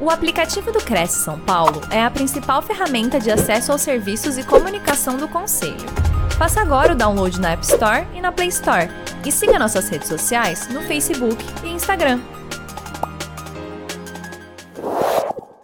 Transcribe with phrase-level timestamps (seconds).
[0.00, 4.46] O aplicativo do Cresce São Paulo é a principal ferramenta de acesso aos serviços e
[4.46, 5.74] comunicação do Conselho.
[6.38, 8.86] Faça agora o download na App Store e na Play Store.
[9.26, 12.20] E siga nossas redes sociais no Facebook e Instagram.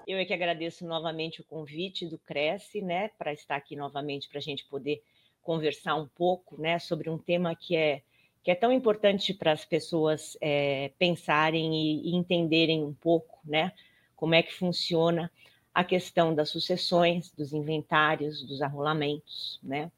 [0.04, 4.38] Eu é que agradeço novamente o convite do Cresce, né, para estar aqui novamente para
[4.38, 5.00] a gente poder
[5.42, 8.02] conversar um pouco, né, sobre um tema que é
[8.42, 13.72] que é tão importante para as pessoas é, pensarem e, e entenderem um pouco, né,
[14.16, 15.30] como é que funciona
[15.74, 19.90] a questão das sucessões, dos inventários, dos arrolamentos, né?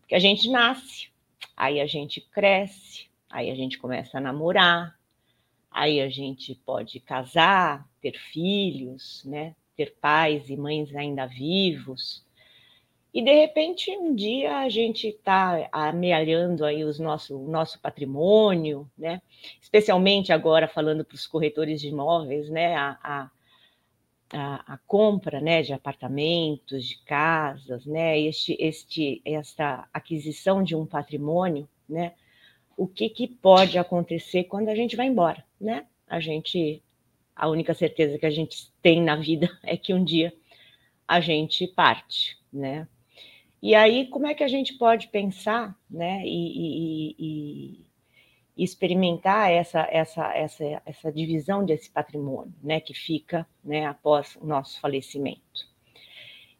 [0.00, 1.08] Porque a gente nasce,
[1.56, 4.98] aí a gente cresce, aí a gente começa a namorar,
[5.70, 9.54] aí a gente pode casar, ter filhos, né?
[9.76, 12.24] Ter pais e mães ainda vivos.
[13.14, 18.90] E de repente, um dia a gente está amealhando aí os nosso, o nosso patrimônio,
[18.98, 19.22] né?
[19.60, 22.74] Especialmente agora falando para os corretores de imóveis, né?
[22.74, 23.30] A, a,
[24.34, 30.84] a, a, compra né, de apartamentos, de casas, né, este, este, esta aquisição de um
[30.84, 32.12] patrimônio, né,
[32.76, 35.86] o que, que pode acontecer quando a gente vai embora, né?
[36.08, 36.82] A gente,
[37.34, 40.34] a única certeza que a gente tem na vida é que um dia
[41.06, 42.88] a gente parte, né?
[43.62, 47.83] E aí, como é que a gente pode pensar, né, e, e, e
[48.56, 54.80] experimentar essa, essa, essa, essa divisão desse patrimônio, né, que fica, né, após o nosso
[54.80, 55.68] falecimento.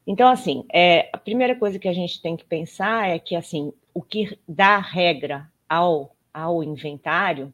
[0.06, 3.72] Então, assim, é, a primeira coisa que a gente tem que pensar é que, assim,
[3.94, 7.52] o que dá regra ao, ao inventário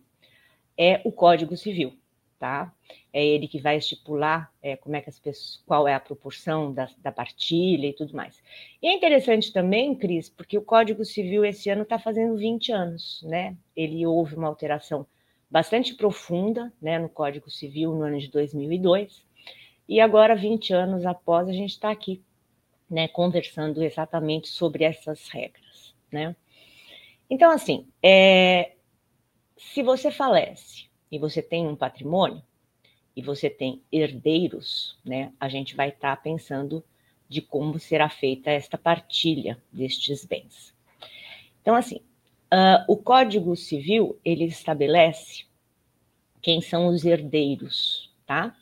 [0.77, 1.93] é o Código Civil,
[2.39, 2.73] tá?
[3.13, 6.73] É ele que vai estipular é, como é que as pessoas, qual é a proporção
[6.73, 8.43] da, da partilha e tudo mais.
[8.81, 13.23] E é interessante também, Cris, porque o Código Civil esse ano está fazendo 20 anos,
[13.25, 13.57] né?
[13.75, 15.07] Ele houve uma alteração
[15.51, 19.25] bastante profunda, né, no Código Civil no ano de 2002.
[19.89, 22.23] E agora, 20 anos após, a gente está aqui,
[22.89, 26.37] né, conversando exatamente sobre essas regras, né?
[27.29, 28.73] Então, assim, é,
[29.57, 32.43] se você falece e você tem um patrimônio
[33.21, 36.83] e você tem herdeiros, né, a gente vai estar tá pensando
[37.29, 40.75] de como será feita esta partilha destes bens.
[41.61, 41.97] Então, assim,
[42.51, 45.45] uh, o Código Civil ele estabelece
[46.41, 48.57] quem são os herdeiros, tá?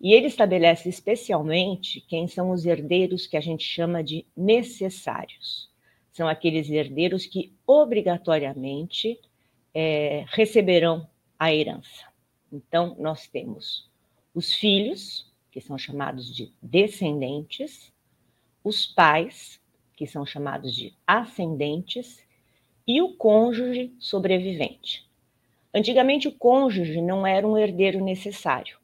[0.00, 5.70] E ele estabelece especialmente quem são os herdeiros que a gente chama de necessários.
[6.12, 9.20] São aqueles herdeiros que obrigatoriamente
[9.74, 11.06] é, receberão
[11.38, 12.11] a herança.
[12.52, 13.90] Então, nós temos
[14.34, 17.90] os filhos, que são chamados de descendentes,
[18.62, 19.60] os pais,
[19.96, 22.22] que são chamados de ascendentes,
[22.86, 25.08] e o cônjuge sobrevivente.
[25.72, 28.78] Antigamente, o cônjuge não era um herdeiro necessário,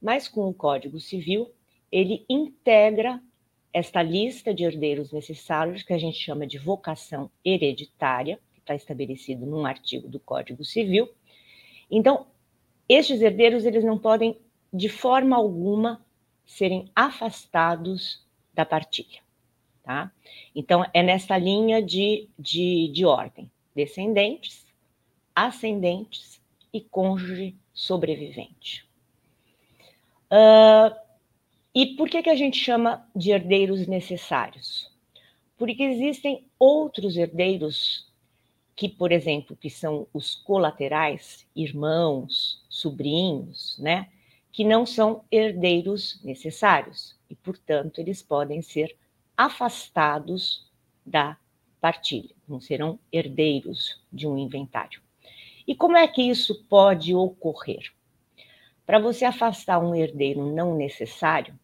[0.00, 1.50] mas com o Código Civil,
[1.90, 3.22] ele integra
[3.72, 9.46] esta lista de herdeiros necessários, que a gente chama de vocação hereditária, que está estabelecido
[9.46, 11.08] num artigo do Código Civil,
[11.90, 12.26] então,
[12.88, 14.38] estes herdeiros eles não podem
[14.72, 16.04] de forma alguma
[16.44, 19.20] serem afastados da partilha,
[19.82, 20.10] tá?
[20.54, 24.66] Então é nessa linha de, de, de ordem: descendentes,
[25.34, 26.40] ascendentes
[26.72, 28.86] e cônjuge sobrevivente.
[30.30, 30.94] Uh,
[31.74, 34.90] e por que, que a gente chama de herdeiros necessários?
[35.56, 38.07] Porque existem outros herdeiros
[38.78, 44.08] que, por exemplo, que são os colaterais, irmãos, sobrinhos, né,
[44.52, 48.96] que não são herdeiros necessários e, portanto, eles podem ser
[49.36, 50.70] afastados
[51.04, 51.36] da
[51.80, 55.02] partilha, não serão herdeiros de um inventário.
[55.66, 57.92] E como é que isso pode ocorrer?
[58.86, 61.58] Para você afastar um herdeiro não necessário,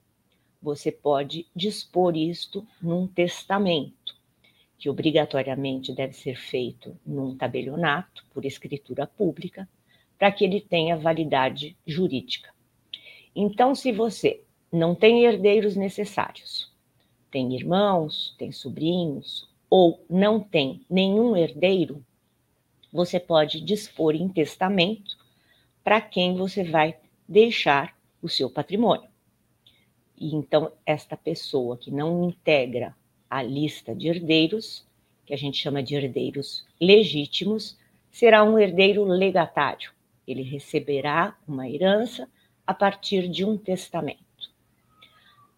[0.60, 4.13] você pode dispor isto num testamento
[4.84, 9.66] que obrigatoriamente deve ser feito num tabelionato, por escritura pública,
[10.18, 12.52] para que ele tenha validade jurídica.
[13.34, 16.70] Então, se você não tem herdeiros necessários,
[17.30, 22.04] tem irmãos, tem sobrinhos, ou não tem nenhum herdeiro,
[22.92, 25.16] você pode dispor em testamento
[25.82, 26.94] para quem você vai
[27.26, 29.08] deixar o seu patrimônio.
[30.18, 32.94] E então, esta pessoa que não integra
[33.34, 34.86] a lista de herdeiros,
[35.26, 37.76] que a gente chama de herdeiros legítimos,
[38.08, 39.90] será um herdeiro legatário.
[40.24, 42.28] Ele receberá uma herança
[42.64, 44.22] a partir de um testamento.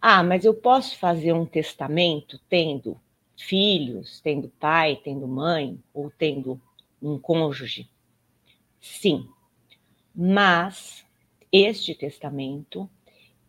[0.01, 2.99] Ah, mas eu posso fazer um testamento tendo
[3.37, 6.59] filhos, tendo pai, tendo mãe ou tendo
[7.03, 7.91] um cônjuge?
[8.81, 9.29] Sim,
[10.15, 11.05] mas
[11.53, 12.89] este testamento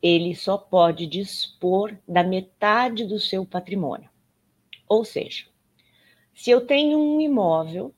[0.02, 4.10] ele só pode dispor da metade do seu patrimônio.
[4.88, 5.46] Ou seja,
[6.34, 7.94] se eu tenho um imóvel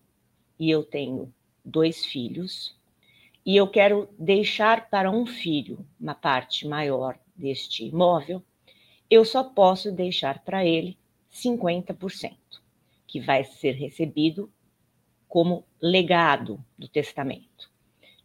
[0.59, 1.33] e eu tenho
[1.63, 2.75] dois filhos,
[3.45, 8.43] e eu quero deixar para um filho uma parte maior deste imóvel,
[9.09, 10.97] eu só posso deixar para ele
[11.31, 12.35] 50%,
[13.07, 14.51] que vai ser recebido
[15.27, 17.71] como legado do testamento.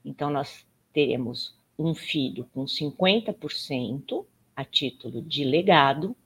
[0.05, 6.17] Então, nós teremos um filho com 50% a título de legado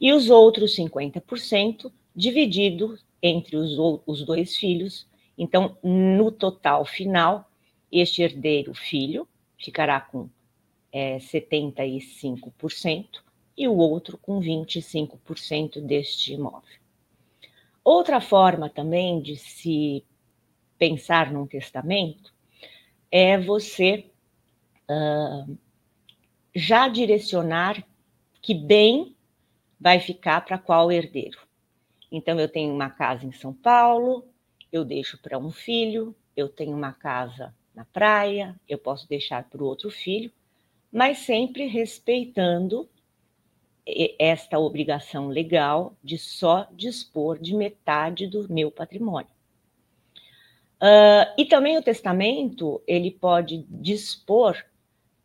[0.00, 3.76] e os outros 50% dividido entre os,
[4.06, 5.06] os dois filhos.
[5.36, 7.50] Então, no total final,
[7.92, 10.30] este herdeiro filho ficará com
[10.92, 13.20] é, 75%
[13.56, 16.80] e o outro com 25% deste imóvel.
[17.84, 20.04] Outra forma também de se
[20.78, 22.32] pensar num testamento
[23.10, 24.06] é você
[24.88, 25.58] uh,
[26.54, 27.86] já direcionar
[28.40, 29.14] que bem
[29.80, 31.38] vai ficar para qual herdeiro.
[32.12, 34.26] Então, eu tenho uma casa em São Paulo,
[34.72, 39.62] eu deixo para um filho, eu tenho uma casa na praia, eu posso deixar para
[39.62, 40.30] o outro filho,
[40.92, 42.88] mas sempre respeitando
[44.18, 49.30] esta obrigação legal de só dispor de metade do meu patrimônio.
[50.80, 54.56] Uh, e também o testamento ele pode dispor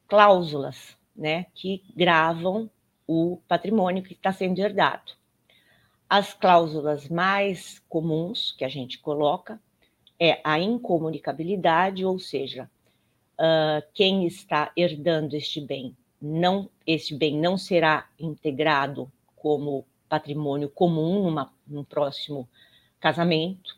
[0.07, 2.69] cláusulas, né, que gravam
[3.07, 5.13] o patrimônio que está sendo herdado.
[6.09, 9.59] As cláusulas mais comuns que a gente coloca
[10.19, 12.69] é a incomunicabilidade, ou seja,
[13.39, 21.23] uh, quem está herdando este bem não este bem não será integrado como patrimônio comum
[21.23, 22.47] numa, num próximo
[22.99, 23.77] casamento.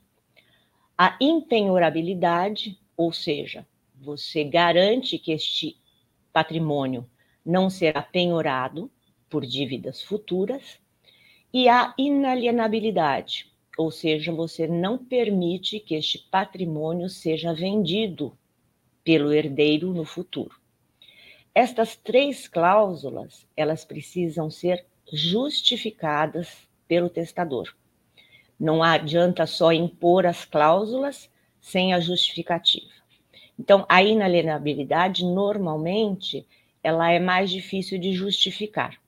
[0.98, 3.66] A impenhorabilidade, ou seja,
[3.96, 5.78] você garante que este
[6.32, 7.10] patrimônio
[7.46, 8.92] não será penhorado
[9.30, 10.80] por dívidas futuras.
[11.54, 18.38] E a inalienabilidade, ou seja, você não permite que este patrimônio seja vendido
[19.04, 20.56] pelo herdeiro no futuro.
[21.56, 27.74] Estas três cláusulas, elas precisam ser justificadas pelo testador.
[28.60, 31.30] Não adianta só impor as cláusulas
[31.62, 32.92] sem a justificativa.
[33.60, 36.46] Então, a inalienabilidade, normalmente,
[36.84, 39.00] ela é mais difícil de justificar.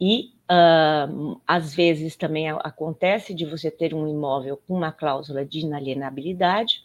[0.00, 5.60] E, uh, às vezes, também acontece de você ter um imóvel com uma cláusula de
[5.60, 6.82] inalienabilidade,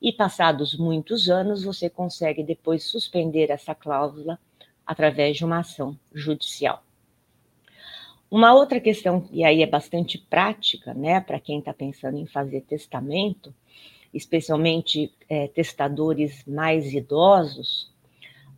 [0.00, 4.38] e passados muitos anos você consegue depois suspender essa cláusula
[4.86, 6.82] através de uma ação judicial.
[8.30, 12.62] Uma outra questão, e aí é bastante prática, né, para quem está pensando em fazer
[12.62, 13.54] testamento,
[14.12, 17.92] especialmente é, testadores mais idosos,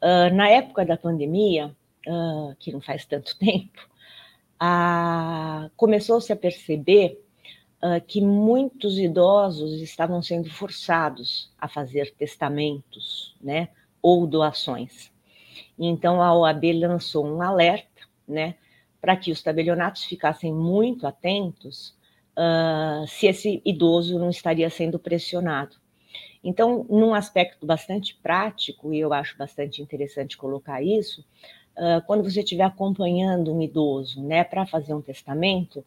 [0.03, 1.75] uh, na época da pandemia,
[2.07, 3.89] uh, que não faz tanto tempo,
[5.77, 7.23] começou-se a perceber
[7.83, 13.69] uh, que muitos idosos estavam sendo forçados a fazer testamentos, né,
[14.03, 15.13] ou doações.
[15.79, 18.57] Então a OAB lançou um alerta, né,
[19.01, 21.97] para que os tabelionatos ficassem muito atentos
[22.37, 25.77] uh, se esse idoso não estaria sendo pressionado.
[26.43, 31.25] Então, num aspecto bastante prático, e eu acho bastante interessante colocar isso,
[32.07, 35.85] quando você estiver acompanhando um idoso, né, para fazer um testamento,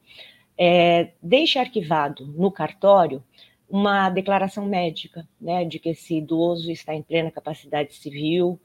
[0.57, 3.23] é, deixe arquivado no cartório
[3.69, 8.59] uma declaração médica, né, de que esse idoso está em plena capacidade civil,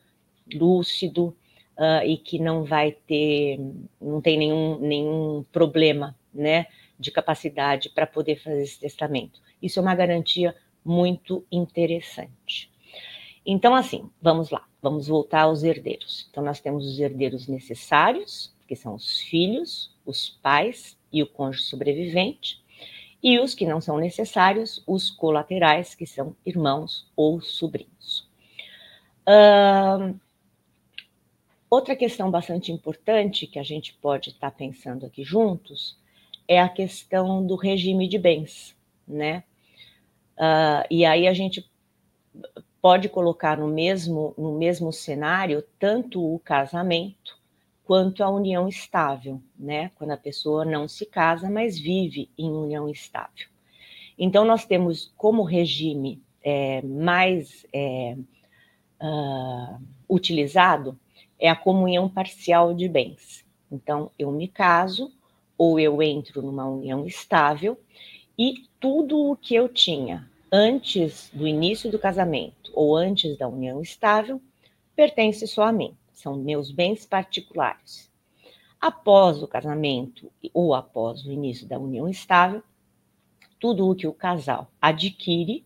[0.52, 1.34] lúcido,
[1.76, 3.58] uh, e que não vai ter,
[4.00, 6.66] não tem nenhum, nenhum problema, né,
[6.98, 9.40] de capacidade para poder fazer esse testamento.
[9.62, 12.70] Isso é uma garantia muito interessante.
[13.44, 16.28] Então, assim, vamos lá, vamos voltar aos herdeiros.
[16.30, 21.64] Então, nós temos os herdeiros necessários, que são os filhos, os pais e o cônjuge
[21.64, 22.62] sobrevivente,
[23.20, 28.28] e os que não são necessários, os colaterais, que são irmãos ou sobrinhos.
[29.26, 30.16] Uh,
[31.68, 35.98] outra questão bastante importante que a gente pode estar tá pensando aqui juntos
[36.46, 38.76] é a questão do regime de bens,
[39.06, 39.42] né?
[40.38, 41.68] Uh, e aí a gente
[42.86, 47.36] pode colocar no mesmo, no mesmo cenário tanto o casamento
[47.82, 49.90] quanto à união estável, né?
[49.96, 53.48] Quando a pessoa não se casa, mas vive em união estável.
[54.16, 58.16] Então, nós temos como regime é, mais é,
[59.02, 60.96] uh, utilizado
[61.40, 63.44] é a comunhão parcial de bens.
[63.68, 65.12] Então, eu me caso
[65.58, 67.80] ou eu entro numa união estável
[68.38, 73.80] e tudo o que eu tinha antes do início do casamento ou antes da união
[73.80, 74.40] estável
[74.94, 78.10] pertence só a mim são meus bens particulares.
[78.80, 82.62] Após o casamento ou após o início da união estável,
[83.58, 85.64] tudo o que o casal adquire,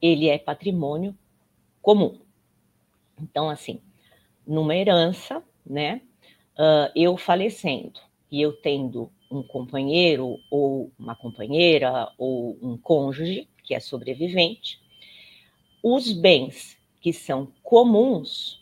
[0.00, 1.16] ele é patrimônio
[1.80, 2.18] comum.
[3.20, 3.80] Então, assim,
[4.46, 6.02] numa herança, né,
[6.58, 13.74] uh, eu falecendo e eu tendo um companheiro ou uma companheira ou um cônjuge que
[13.74, 14.80] é sobrevivente,
[15.82, 18.60] os bens que são comuns,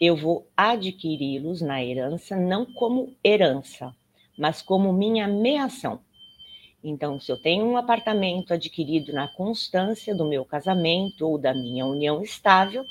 [0.00, 3.94] eu vou adquiri-los na herança não como herança,
[4.36, 6.00] mas como minha meação.
[6.82, 11.84] Então, se eu tenho um apartamento adquirido na constância do meu casamento ou da minha
[11.84, 12.84] união estável,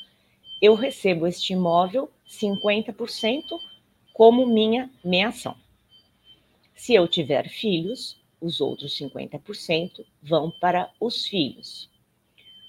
[0.62, 3.42] eu recebo este imóvel 50%
[4.14, 5.56] como minha meação.
[6.76, 11.90] Se eu tiver filhos, os outros 50% vão para os filhos.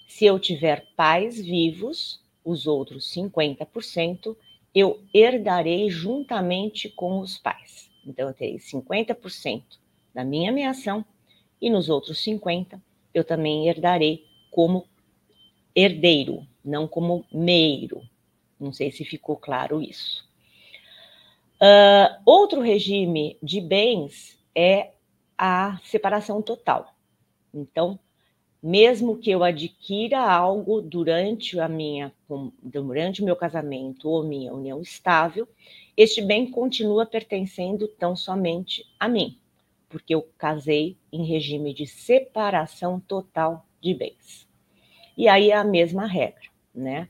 [0.07, 4.37] Se eu tiver pais vivos, os outros 50%
[4.75, 7.91] eu herdarei juntamente com os pais.
[8.07, 9.63] Então, eu terei 50%
[10.15, 11.05] da minha meação
[11.61, 12.81] e nos outros 50%
[13.13, 14.87] eu também herdarei como
[15.75, 18.03] herdeiro, não como meiro.
[18.59, 20.27] Não sei se ficou claro isso.
[21.61, 24.93] Uh, outro regime de bens é
[25.38, 26.92] a separação total.
[27.54, 27.99] Então,
[28.62, 32.12] mesmo que eu adquira algo durante a minha
[32.61, 35.49] durante o meu casamento ou minha união estável,
[35.97, 39.38] este bem continua pertencendo tão somente a mim,
[39.88, 44.49] porque eu casei em regime de separação total de bens.
[45.16, 47.09] E aí é a mesma regra, né?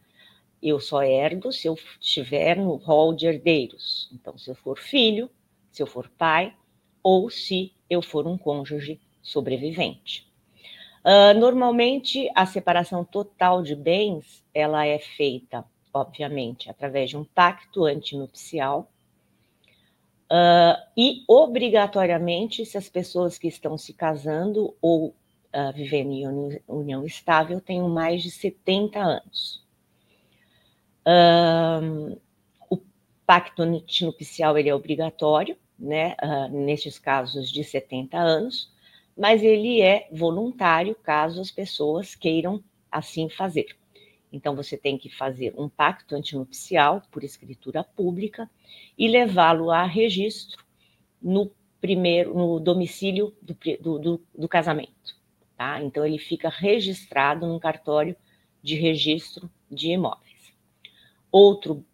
[0.62, 4.10] Eu só herdo se eu estiver no rol de herdeiros.
[4.12, 5.30] Então, se eu for filho,
[5.70, 6.54] se eu for pai,
[7.08, 10.30] ou se eu for um cônjuge sobrevivente.
[11.02, 17.86] Uh, normalmente, a separação total de bens, ela é feita, obviamente, através de um pacto
[17.86, 18.92] antinupcial,
[20.30, 27.06] uh, e obrigatoriamente, se as pessoas que estão se casando ou uh, vivendo em união
[27.06, 29.66] estável tenham mais de 70 anos.
[32.68, 32.76] O
[33.24, 38.72] pacto antinupcial ele é obrigatório, né, uh, nestes casos de 70 anos,
[39.16, 43.76] mas ele é voluntário caso as pessoas queiram assim fazer.
[44.32, 48.50] Então você tem que fazer um pacto antinupcial por escritura pública
[48.96, 50.64] e levá-lo a registro
[51.20, 55.16] no primeiro no domicílio do, do, do, do casamento.
[55.56, 55.82] Tá?
[55.82, 58.14] Então ele fica registrado num cartório
[58.62, 60.52] de registro de imóveis.
[61.30, 61.84] Outro,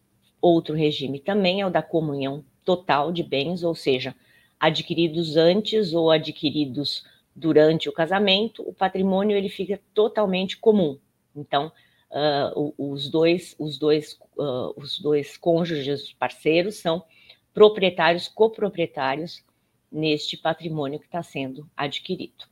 [0.41, 4.15] outro regime também é o da comunhão total de bens, ou seja,
[4.59, 7.05] adquiridos antes ou adquiridos
[7.35, 10.99] durante o casamento, o patrimônio ele fica totalmente comum.
[11.35, 11.73] Então,
[12.11, 17.05] uh, os dois, os dois, uh, os dois cônjuges, parceiros, são
[17.53, 19.45] proprietários, coproprietários
[19.91, 22.47] neste patrimônio que está sendo adquirido.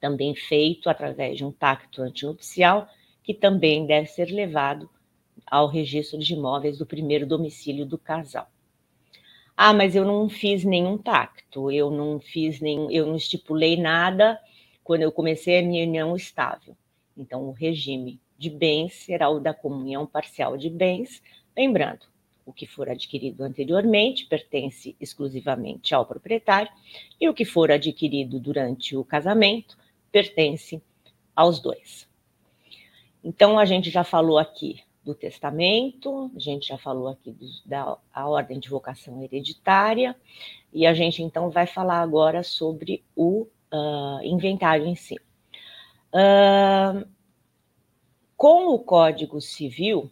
[0.00, 2.88] Também feito através de um pacto antinupcial,
[3.22, 4.88] que também deve ser levado
[5.46, 8.48] ao registro de imóveis do primeiro domicílio do casal.
[9.56, 14.38] Ah, mas eu não fiz nenhum pacto, eu não fiz nenhum, eu não estipulei nada
[14.84, 16.76] quando eu comecei a minha união estável.
[17.16, 21.22] Então, o regime de bens será o da comunhão parcial de bens,
[21.56, 22.06] lembrando,
[22.44, 26.70] o que for adquirido anteriormente pertence exclusivamente ao proprietário
[27.18, 29.78] e o que for adquirido durante o casamento
[30.12, 30.82] pertence
[31.34, 32.06] aos dois.
[33.24, 37.32] Então, a gente já falou aqui do testamento, a gente já falou aqui
[37.64, 40.16] da a ordem de vocação hereditária,
[40.72, 45.14] e a gente então vai falar agora sobre o uh, inventário em si.
[46.12, 47.06] Uh,
[48.36, 50.10] com o Código Civil,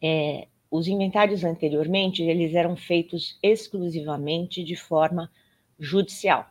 [0.00, 5.32] é, os inventários anteriormente eles eram feitos exclusivamente de forma
[5.80, 6.48] judicial,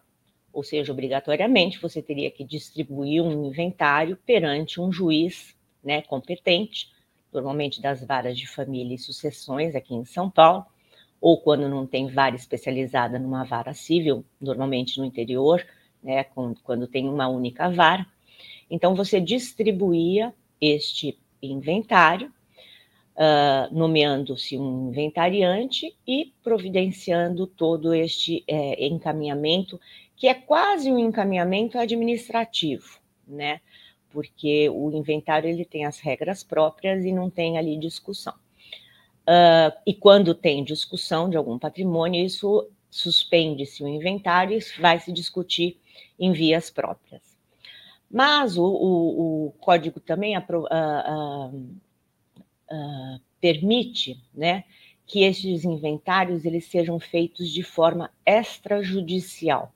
[0.51, 6.93] ou seja, obrigatoriamente você teria que distribuir um inventário perante um juiz né, competente
[7.35, 10.65] normalmente das varas de família e sucessões aqui em São Paulo,
[11.19, 15.65] ou quando não tem vara especializada numa vara civil, normalmente no interior,
[16.01, 16.23] né,
[16.63, 18.05] quando tem uma única vara.
[18.69, 22.31] Então, você distribuía este inventário,
[23.15, 29.79] uh, nomeando-se um inventariante e providenciando todo este é, encaminhamento,
[30.15, 33.59] que é quase um encaminhamento administrativo, né?
[34.15, 38.33] Porque o inventário ele tem as regras próprias e não tem ali discussão.
[39.27, 45.11] Uh, e quando tem discussão de algum patrimônio, isso suspende-se o inventário e vai se
[45.11, 45.77] discutir
[46.17, 47.35] em vias próprias.
[48.09, 50.41] Mas o, o, o código também uh,
[52.71, 54.63] uh, permite né,
[55.05, 59.73] que estes inventários eles sejam feitos de forma extrajudicial,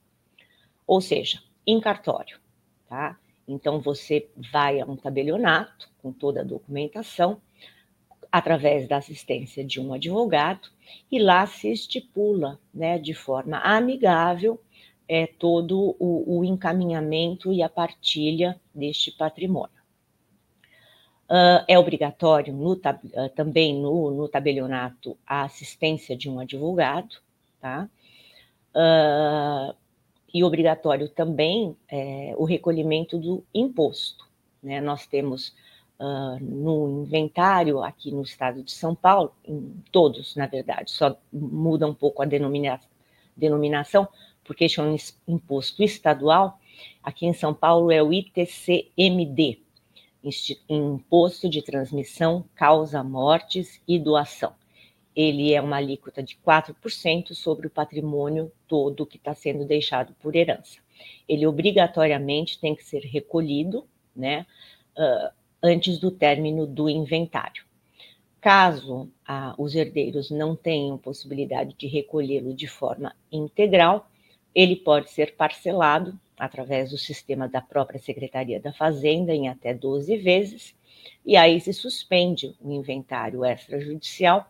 [0.87, 2.39] ou seja, em cartório,
[2.87, 3.19] tá?
[3.49, 7.41] Então você vai a um tabelionato com toda a documentação,
[8.31, 10.69] através da assistência de um advogado,
[11.11, 14.61] e lá se estipula, né, de forma amigável,
[15.07, 19.79] é, todo o, o encaminhamento e a partilha deste patrimônio.
[21.27, 27.17] Uh, é obrigatório no, uh, também no, no, tabelionato a assistência de um advogado,
[27.59, 27.89] tá?
[28.75, 29.75] Uh,
[30.33, 34.27] e obrigatório também é, o recolhimento do imposto.
[34.61, 34.81] Né?
[34.81, 35.53] Nós temos
[36.41, 39.33] no inventário aqui no estado de São Paulo,
[39.91, 42.79] todos, na verdade, só muda um pouco a denomina
[43.35, 44.07] denominação,
[44.43, 44.95] porque este é um
[45.27, 46.59] imposto estadual.
[47.03, 49.59] Aqui em São Paulo é o ITCMD,
[50.67, 54.53] Imposto de Transmissão, Causa Mortes e Doação.
[55.21, 60.33] Ele é uma alíquota de 4% sobre o patrimônio todo que está sendo deixado por
[60.33, 60.79] herança.
[61.27, 63.85] Ele obrigatoriamente tem que ser recolhido,
[64.15, 64.45] né,
[64.97, 65.29] uh,
[65.61, 67.65] antes do término do inventário.
[68.39, 74.09] Caso ah, os herdeiros não tenham possibilidade de recolhê-lo de forma integral,
[74.55, 80.15] ele pode ser parcelado através do sistema da própria Secretaria da Fazenda em até 12
[80.15, 80.73] vezes,
[81.25, 84.49] e aí se suspende o inventário extrajudicial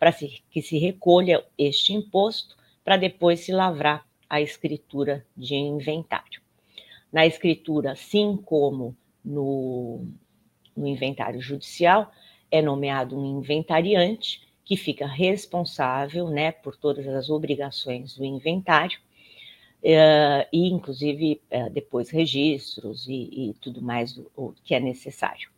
[0.00, 6.40] para que se recolha este imposto para depois se lavrar a escritura de inventário.
[7.12, 10.06] Na escritura, assim como no,
[10.74, 12.10] no inventário judicial,
[12.50, 18.98] é nomeado um inventariante que fica responsável né, por todas as obrigações do inventário
[19.82, 25.50] uh, e inclusive uh, depois registros e, e tudo mais do, o que é necessário.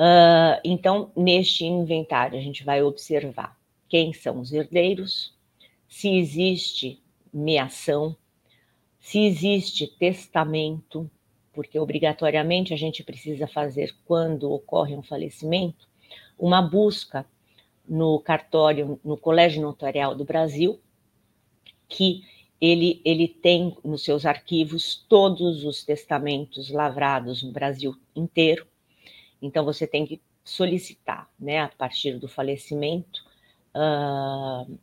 [0.00, 3.54] Uh, então, neste inventário, a gente vai observar
[3.86, 5.34] quem são os herdeiros,
[5.86, 6.98] se existe
[7.30, 8.16] meação,
[8.98, 11.10] se existe testamento,
[11.52, 15.86] porque obrigatoriamente a gente precisa fazer, quando ocorre um falecimento,
[16.38, 17.26] uma busca
[17.86, 20.80] no cartório, no Colégio Notarial do Brasil,
[21.86, 22.24] que
[22.58, 28.69] ele, ele tem nos seus arquivos todos os testamentos lavrados no Brasil inteiro.
[29.40, 33.24] Então, você tem que solicitar, né, a partir do falecimento,
[33.74, 34.78] uh,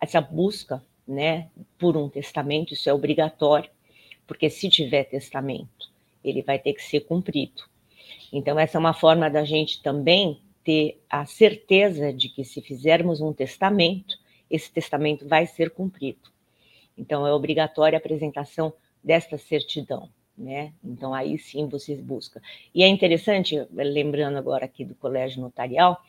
[0.00, 1.48] essa busca, né,
[1.78, 3.70] por um testamento, isso é obrigatório,
[4.26, 5.90] porque se tiver testamento,
[6.22, 7.62] ele vai ter que ser cumprido.
[8.32, 13.20] Então, essa é uma forma da gente também ter a certeza de que se fizermos
[13.20, 14.18] um testamento,
[14.50, 16.30] esse testamento vai ser cumprido.
[16.98, 20.72] Então, é obrigatória a apresentação desta certidão, né?
[20.84, 22.40] Então, aí sim vocês buscam.
[22.74, 26.02] E é interessante, lembrando agora aqui do colégio notarial,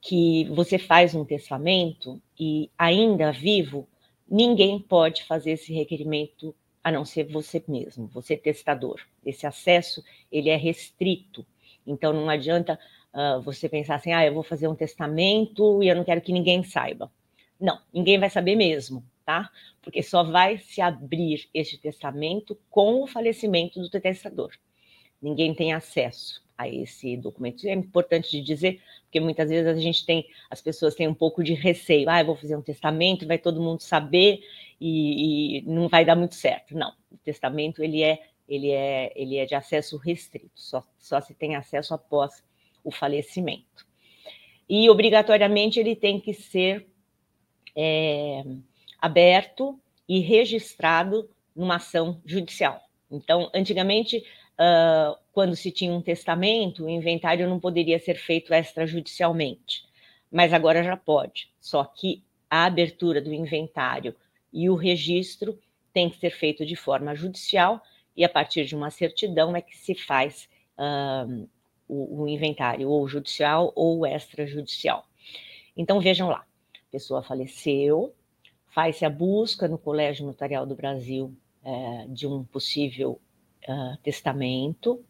[0.00, 3.86] que você faz um testamento e, ainda vivo,
[4.28, 9.00] ninguém pode fazer esse requerimento a não ser você mesmo, você testador.
[9.24, 11.44] Esse acesso, ele é restrito.
[11.86, 12.78] Então, não adianta
[13.12, 16.32] uh, você pensar assim, ah, eu vou fazer um testamento e eu não quero que
[16.32, 17.10] ninguém saiba.
[17.60, 19.50] Não, ninguém vai saber mesmo, tá?
[19.82, 24.54] Porque só vai se abrir este testamento com o falecimento do testador.
[25.20, 27.66] Ninguém tem acesso a esse documento.
[27.66, 31.44] É importante de dizer, porque muitas vezes a gente tem, as pessoas têm um pouco
[31.44, 32.08] de receio.
[32.08, 34.40] Ah, eu vou fazer um testamento, vai todo mundo saber
[34.80, 36.74] e, e não vai dar muito certo.
[36.74, 40.52] Não, o testamento ele é, ele é, ele é de acesso restrito.
[40.54, 42.42] Só, só se tem acesso após
[42.82, 43.86] o falecimento.
[44.66, 46.88] E obrigatoriamente ele tem que ser
[47.76, 48.42] é,
[49.00, 52.80] aberto e registrado numa ação judicial.
[53.10, 54.18] Então, antigamente,
[54.58, 59.84] uh, quando se tinha um testamento, o inventário não poderia ser feito extrajudicialmente,
[60.30, 61.50] mas agora já pode.
[61.60, 64.14] Só que a abertura do inventário
[64.52, 65.58] e o registro
[65.92, 67.82] tem que ser feito de forma judicial
[68.16, 71.48] e a partir de uma certidão é que se faz uh,
[71.86, 75.06] o, o inventário ou judicial ou extrajudicial.
[75.76, 78.14] Então vejam lá, a pessoa faleceu,
[78.78, 83.20] faz-se a busca no Colégio Notarial do Brasil é, de um possível
[83.68, 85.04] uh, testamento.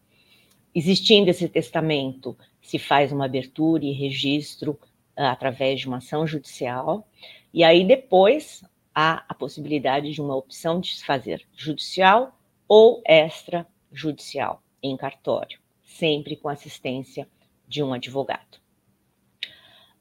[0.73, 7.07] Existindo esse testamento, se faz uma abertura e registro uh, através de uma ação judicial,
[7.53, 8.63] e aí depois
[8.95, 12.35] há a possibilidade de uma opção de se fazer judicial
[12.67, 17.29] ou extrajudicial em cartório, sempre com assistência
[17.67, 18.57] de um advogado.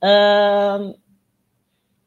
[0.03, 0.99] Uh,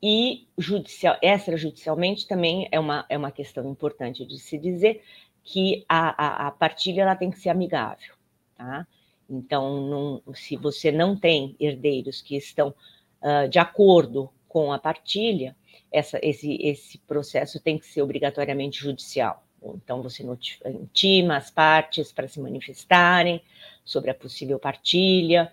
[0.02, 5.04] e judicial, extrajudicialmente também é uma, é uma questão importante de se dizer
[5.44, 8.14] que a, a, a partilha ela tem que ser amigável,
[8.56, 8.88] tá?
[9.30, 12.74] Então, não, se você não tem herdeiros que estão
[13.22, 15.56] uh, de acordo com a partilha,
[15.92, 19.46] essa, esse, esse processo tem que ser obrigatoriamente judicial.
[19.64, 20.24] Então, você
[20.66, 23.42] intima as partes para se manifestarem
[23.86, 25.52] sobre a possível partilha.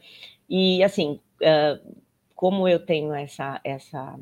[0.48, 1.96] E, assim, uh,
[2.38, 4.16] como eu tenho essa, essa,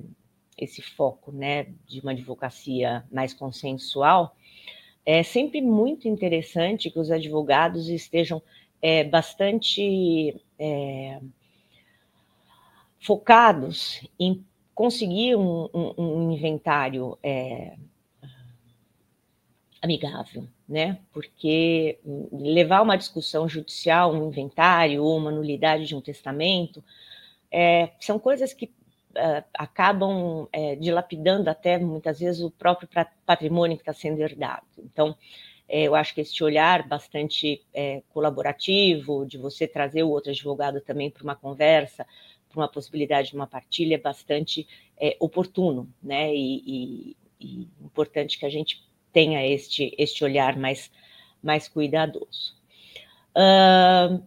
[0.57, 4.35] esse foco né, de uma advocacia mais consensual,
[5.05, 8.42] é sempre muito interessante que os advogados estejam
[8.81, 11.20] é, bastante é,
[12.98, 14.42] focados em
[14.74, 17.76] conseguir um, um, um inventário é,
[19.83, 21.00] amigável, né?
[21.12, 21.98] Porque
[22.33, 26.83] levar uma discussão judicial, um inventário ou uma nulidade de um testamento,
[27.59, 32.87] é, são coisas que uh, acabam é, dilapidando até muitas vezes o próprio
[33.25, 34.66] patrimônio que está sendo herdado.
[34.79, 35.16] Então,
[35.66, 40.83] é, eu acho que esse olhar bastante é, colaborativo, de você trazer o outro advogado
[40.83, 42.07] também para uma conversa,
[42.51, 46.35] para uma possibilidade de uma partilha, é bastante é, oportuno, né?
[46.35, 50.90] E, e, e importante que a gente tenha este, este olhar mais,
[51.42, 52.55] mais cuidadoso.
[53.35, 54.23] Uh,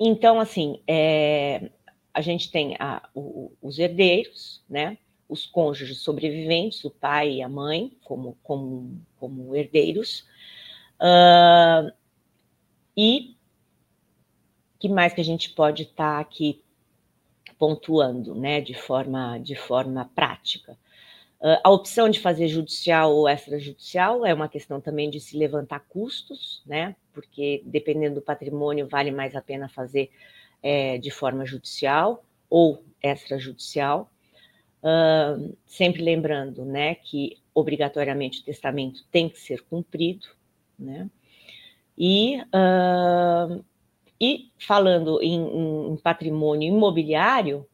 [0.00, 1.70] então, assim, é,
[2.18, 4.98] a gente tem a, o, os herdeiros, né?
[5.28, 10.26] Os cônjuges sobreviventes, o pai e a mãe, como, como, como herdeiros.
[11.00, 11.92] Uh,
[12.96, 13.36] e
[14.80, 16.60] que mais que a gente pode estar tá aqui
[17.56, 20.72] pontuando, né, de forma, de forma prática?
[21.40, 25.86] Uh, a opção de fazer judicial ou extrajudicial é uma questão também de se levantar
[25.88, 26.96] custos, né?
[27.12, 30.10] Porque dependendo do patrimônio, vale mais a pena fazer
[30.62, 34.10] é, de forma judicial ou extrajudicial.
[34.80, 40.28] Uh, sempre lembrando, né, que obrigatoriamente o testamento tem que ser cumprido,
[40.78, 41.10] né?
[41.96, 43.64] E, uh,
[44.20, 47.66] e falando em, em patrimônio imobiliário,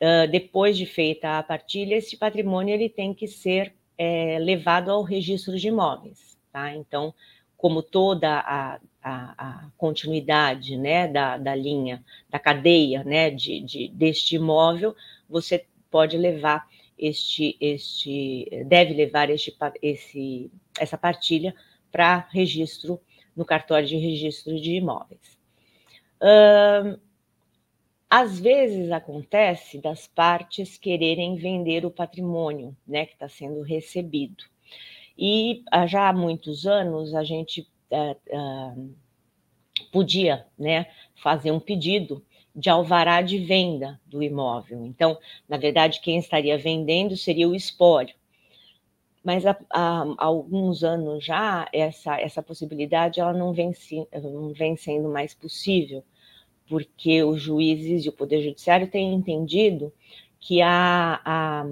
[0.00, 5.02] uh, depois de feita a partilha, esse patrimônio ele tem que ser é, levado ao
[5.02, 6.74] registro de imóveis, tá?
[6.74, 7.12] Então,
[7.56, 13.88] como toda a, a, a continuidade, né, da, da, linha, da cadeia, né, de, de,
[13.88, 14.96] deste imóvel,
[15.28, 16.66] você pode levar
[16.98, 21.54] este, este, deve levar este, esse, essa partilha
[21.92, 22.98] para registro
[23.36, 25.38] no cartório de registro de imóveis.
[28.08, 34.44] Às vezes acontece das partes quererem vender o patrimônio, né, que está sendo recebido.
[35.18, 38.94] E ah, já há muitos anos a gente uh,
[39.92, 44.84] podia, né, fazer um pedido de alvará de venda do imóvel.
[44.86, 45.18] Então,
[45.48, 48.14] na verdade, quem estaria vendendo seria o espólio.
[49.24, 53.72] Mas há, há, alguns anos já essa essa possibilidade ela não vem,
[54.22, 56.04] não vem sendo mais possível
[56.68, 59.92] porque os juízes e o Poder Judiciário têm entendido
[60.40, 61.66] que a, a,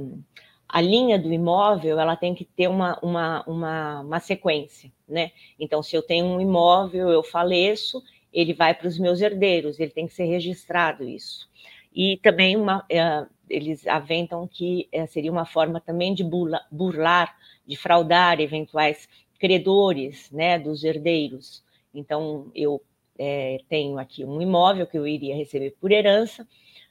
[0.68, 5.31] a linha do imóvel ela tem que ter uma, uma, uma, uma sequência, né?
[5.59, 9.90] Então, se eu tenho um imóvel, eu faleço, ele vai para os meus herdeiros, ele
[9.90, 11.48] tem que ser registrado isso.
[11.94, 17.37] E também uma, é, eles aventam que é, seria uma forma também de burlar, burlar,
[17.66, 21.62] de fraudar eventuais credores, né, dos herdeiros.
[21.94, 22.81] Então, eu
[23.18, 26.46] é, tenho aqui um imóvel que eu iria receber por herança,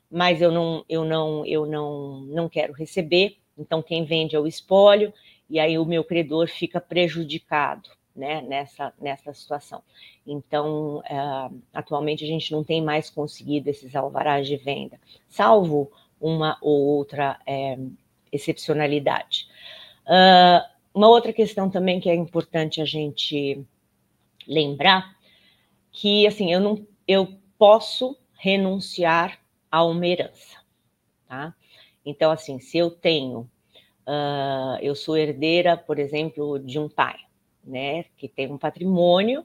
[0.09, 3.37] mas eu não, eu não, eu não, não quero receber.
[3.57, 5.13] Então quem vende é o espólio
[5.49, 9.81] e aí o meu credor fica prejudicado, né, nessa nessa situação.
[10.25, 11.15] Então é,
[11.73, 17.39] atualmente a gente não tem mais conseguido esses alvarás de venda, salvo uma ou outra
[17.45, 17.77] é,
[18.31, 19.47] excepcionalidade.
[20.05, 23.65] Uh, uma outra questão também que é importante a gente
[24.47, 25.15] lembrar
[25.91, 30.57] que assim eu não eu posso renunciar a uma herança,
[31.27, 31.53] tá?
[32.05, 33.49] Então assim, se eu tenho
[34.07, 37.19] uh, eu sou herdeira, por exemplo, de um pai,
[37.63, 39.41] né, que tem um patrimônio,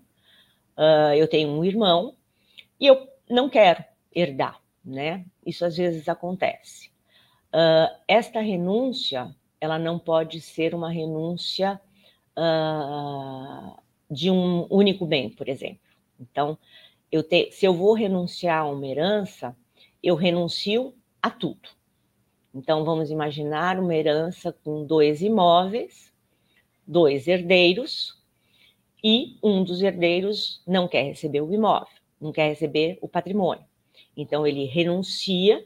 [0.76, 2.14] uh, eu tenho um irmão
[2.80, 5.24] e eu não quero herdar, né?
[5.44, 6.90] Isso às vezes acontece.
[7.48, 11.80] Uh, esta renúncia, ela não pode ser uma renúncia
[14.10, 15.80] de um único bem, por exemplo.
[16.20, 16.58] Então,
[17.10, 19.56] eu te, se eu vou renunciar a uma herança,
[20.02, 21.68] eu renuncio a tudo.
[22.54, 26.12] Então, vamos imaginar uma herança com dois imóveis,
[26.86, 28.16] dois herdeiros,
[29.02, 31.88] e um dos herdeiros não quer receber o imóvel,
[32.20, 33.64] não quer receber o patrimônio.
[34.16, 35.64] Então, ele renuncia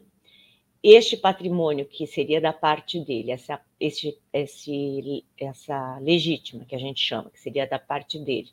[0.83, 7.01] este patrimônio que seria da parte dele, essa, esse, esse, essa legítima que a gente
[7.01, 8.49] chama, que seria da parte dele,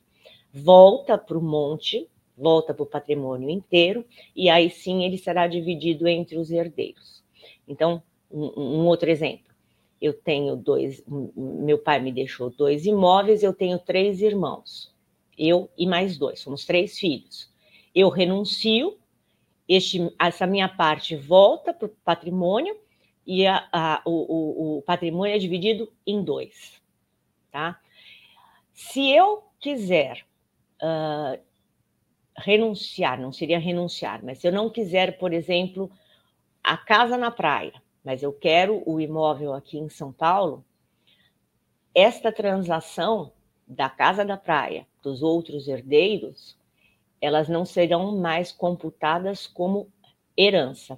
[0.53, 6.07] volta para o monte, volta para o patrimônio inteiro, e aí sim ele será dividido
[6.07, 7.23] entre os herdeiros.
[7.67, 9.46] Então, um, um outro exemplo.
[10.01, 11.03] Eu tenho dois,
[11.35, 14.93] meu pai me deixou dois imóveis, eu tenho três irmãos,
[15.37, 17.51] eu e mais dois, somos três filhos.
[17.93, 18.97] Eu renuncio,
[19.67, 22.77] este, essa minha parte volta para o patrimônio
[23.25, 26.81] e a, a, o, o, patrimônio é dividido em dois,
[27.51, 27.79] tá?
[28.71, 30.25] Se eu quiser
[30.81, 31.41] uh,
[32.37, 35.91] renunciar, não seria renunciar, mas se eu não quiser, por exemplo,
[36.63, 37.73] a casa na praia,
[38.07, 40.63] mas eu quero o imóvel aqui em São Paulo,
[41.93, 43.33] esta transação
[43.67, 46.57] da casa da praia dos outros herdeiros,
[47.19, 49.91] elas não serão mais computadas como
[50.37, 50.97] herança,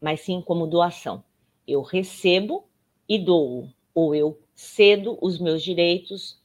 [0.00, 1.22] mas sim como doação.
[1.68, 2.66] Eu recebo
[3.06, 6.42] e dou, ou eu cedo os meus direitos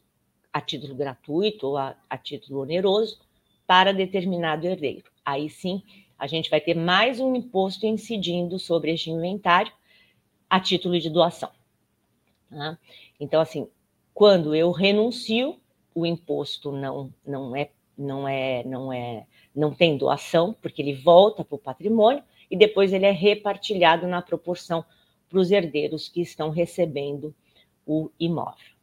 [0.51, 3.17] a título gratuito ou a, a título oneroso
[3.65, 5.09] para determinado herdeiro.
[5.23, 5.81] Aí sim,
[6.19, 9.71] a gente vai ter mais um imposto incidindo sobre este inventário
[10.51, 11.49] a título de doação.
[12.49, 12.77] Tá?
[13.17, 13.69] Então, assim,
[14.13, 15.57] quando eu renuncio,
[15.95, 21.45] o imposto não, não é não é não é não tem doação porque ele volta
[21.45, 24.83] para o patrimônio e depois ele é repartilhado na proporção
[25.29, 27.33] para os herdeiros que estão recebendo
[27.85, 28.75] o imóvel.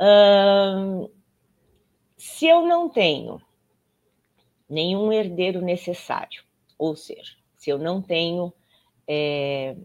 [0.00, 1.10] Hum,
[2.16, 3.42] se eu não tenho
[4.68, 6.42] nenhum herdeiro necessário,
[6.78, 8.52] ou seja, se eu não tenho
[9.06, 9.76] é,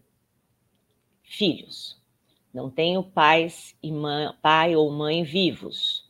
[1.28, 2.02] filhos,
[2.54, 6.10] não tenho pais e mãe, pai ou mãe vivos,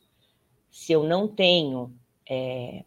[0.70, 1.92] se eu não tenho
[2.28, 2.84] é,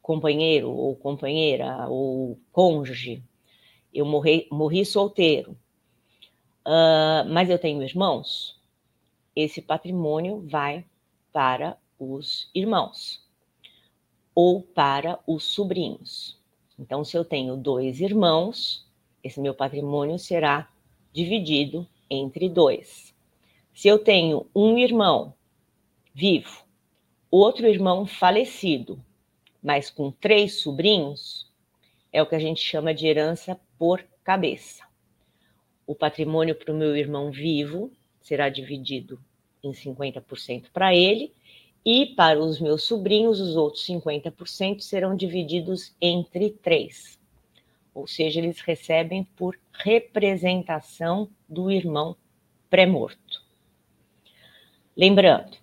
[0.00, 3.22] companheiro ou companheira ou cônjuge,
[3.92, 5.52] eu morri, morri solteiro,
[6.66, 8.58] uh, mas eu tenho irmãos,
[9.36, 10.84] esse patrimônio vai
[11.30, 13.22] para os irmãos
[14.34, 16.40] ou para os sobrinhos.
[16.78, 18.90] Então, se eu tenho dois irmãos,
[19.22, 20.68] esse meu patrimônio será
[21.12, 23.14] dividido entre dois.
[23.72, 25.34] Se eu tenho um irmão
[26.12, 26.64] vivo,
[27.30, 29.02] outro irmão falecido,
[29.62, 31.50] mas com três sobrinhos,
[32.12, 34.84] é o que a gente chama de herança por cabeça.
[35.86, 39.18] O patrimônio para o meu irmão vivo será dividido
[39.62, 41.32] em 50% para ele,
[41.84, 47.20] e para os meus sobrinhos, os outros 50% serão divididos entre três
[47.94, 52.16] ou seja, eles recebem por representação do irmão
[52.70, 53.42] pré-morto.
[54.96, 55.56] Lembrando,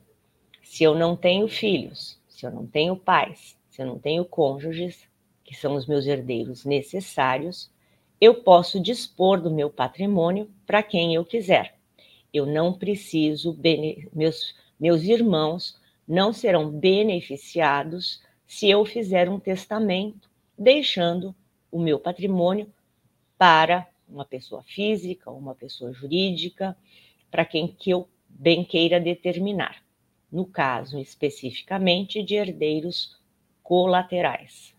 [0.63, 5.07] se eu não tenho filhos, se eu não tenho pais, se eu não tenho cônjuges,
[5.43, 7.71] que são os meus herdeiros necessários,
[8.21, 11.75] eu posso dispor do meu patrimônio para quem eu quiser.
[12.33, 13.57] Eu não preciso,
[14.13, 21.35] meus, meus irmãos não serão beneficiados se eu fizer um testamento, deixando
[21.71, 22.71] o meu patrimônio
[23.38, 26.75] para uma pessoa física uma pessoa jurídica,
[27.29, 29.84] para quem que eu bem queira determinar.
[30.32, 33.17] No caso especificamente de herdeiros
[33.63, 34.75] colaterais.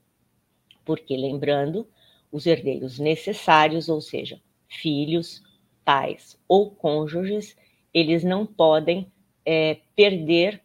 [0.84, 1.88] Porque, lembrando,
[2.30, 5.42] os herdeiros necessários, ou seja, filhos,
[5.84, 7.56] pais ou cônjuges,
[7.92, 9.10] eles não podem
[9.44, 10.62] é, perder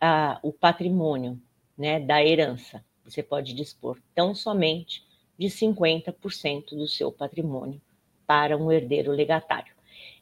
[0.00, 1.40] a, o patrimônio
[1.78, 2.84] né, da herança.
[3.04, 5.05] Você pode dispor tão somente
[5.38, 7.80] de 50% do seu patrimônio
[8.26, 9.72] para um herdeiro legatário.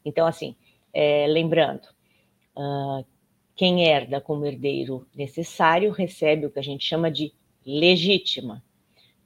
[0.05, 0.55] Então, assim,
[0.93, 1.87] é, lembrando,
[2.57, 3.05] uh,
[3.57, 7.33] quem herda como herdeiro necessário recebe o que a gente chama de
[7.65, 8.63] legítima.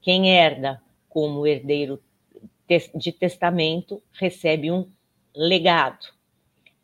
[0.01, 2.01] Quem herda como herdeiro
[2.95, 4.87] de testamento recebe um
[5.35, 6.07] legado.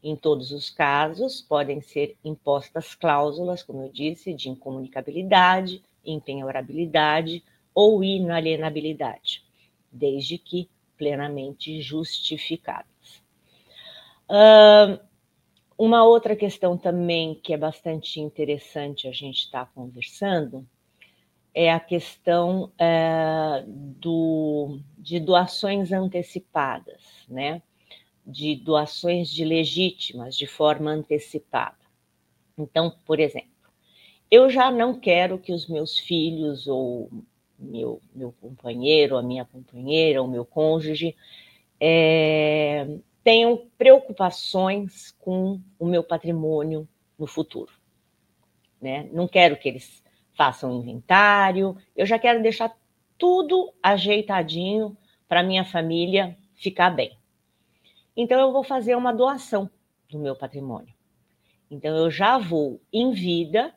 [0.03, 7.43] Em todos os casos, podem ser impostas cláusulas, como eu disse, de incomunicabilidade, empenhorabilidade
[7.75, 9.45] ou inalienabilidade,
[9.91, 13.23] desde que plenamente justificadas.
[14.29, 14.99] Uh,
[15.77, 20.67] uma outra questão também que é bastante interessante a gente estar tá conversando
[21.53, 27.63] é a questão uh, do, de doações antecipadas, né?
[28.27, 31.77] De doações de legítimas de forma antecipada.
[32.57, 33.49] Então, por exemplo,
[34.31, 37.11] eu já não quero que os meus filhos ou
[37.65, 41.17] meu, meu companheiro, a minha companheira, o meu cônjuge,
[41.81, 42.87] é,
[43.23, 47.73] tenham preocupações com o meu patrimônio no futuro.
[48.81, 49.09] Né?
[49.13, 50.03] Não quero que eles
[50.35, 52.77] façam inventário, eu já quero deixar
[53.17, 54.97] tudo ajeitadinho
[55.29, 57.17] para minha família ficar bem.
[58.17, 59.71] Então eu vou fazer uma doação
[60.11, 60.95] do meu patrimônio.
[61.71, 63.75] Então eu já vou em vida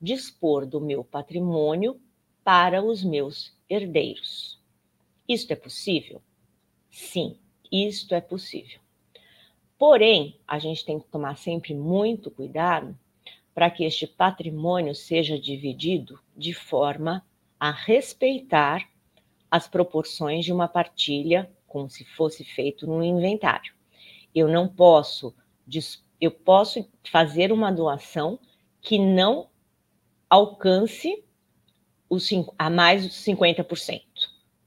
[0.00, 2.00] dispor do meu patrimônio
[2.46, 4.56] para os meus herdeiros.
[5.28, 6.22] Isto é possível?
[6.88, 7.36] Sim,
[7.72, 8.78] isto é possível.
[9.76, 12.96] Porém, a gente tem que tomar sempre muito cuidado
[13.52, 17.26] para que este patrimônio seja dividido de forma
[17.58, 18.88] a respeitar
[19.50, 23.74] as proporções de uma partilha, como se fosse feito no inventário.
[24.32, 25.34] Eu não posso,
[26.20, 28.38] eu posso fazer uma doação
[28.80, 29.50] que não
[30.30, 31.25] alcance
[32.08, 34.02] os, a mais de 50%,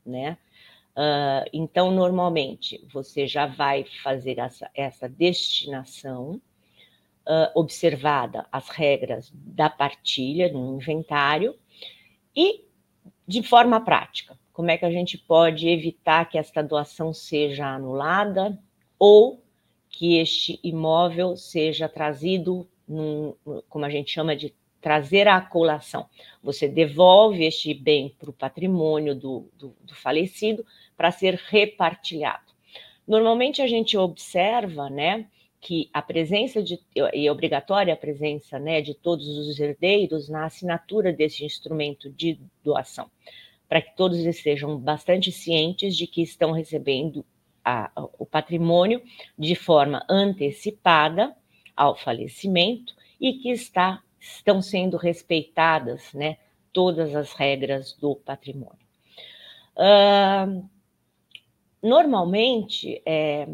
[0.06, 0.38] né?
[0.92, 6.42] Uh, então, normalmente, você já vai fazer essa, essa destinação,
[7.26, 11.56] uh, observada as regras da partilha no inventário,
[12.36, 12.66] e
[13.26, 18.60] de forma prática, como é que a gente pode evitar que esta doação seja anulada
[18.98, 19.42] ou
[19.90, 23.34] que este imóvel seja trazido, num,
[23.70, 26.08] como a gente chama de trazer a colação.
[26.42, 30.66] Você devolve este bem para o patrimônio do, do, do falecido
[30.96, 32.50] para ser repartilhado.
[33.08, 35.28] Normalmente a gente observa, né,
[35.62, 40.46] que a presença de e é obrigatória a presença, né, de todos os herdeiros na
[40.46, 43.10] assinatura desse instrumento de doação,
[43.68, 47.26] para que todos estejam bastante cientes de que estão recebendo
[47.64, 49.02] a, o patrimônio
[49.38, 51.36] de forma antecipada
[51.76, 56.38] ao falecimento e que está estão sendo respeitadas né,
[56.74, 58.78] todas as regras do patrimônio.
[59.76, 60.68] Uh,
[61.82, 63.48] normalmente, é,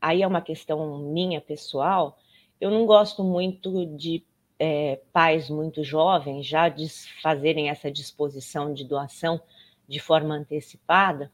[0.00, 2.18] aí é uma questão minha pessoal,
[2.60, 4.24] eu não gosto muito de
[4.58, 6.72] é, pais muito jovens já
[7.20, 9.40] fazerem essa disposição de doação
[9.88, 11.32] de forma antecipada,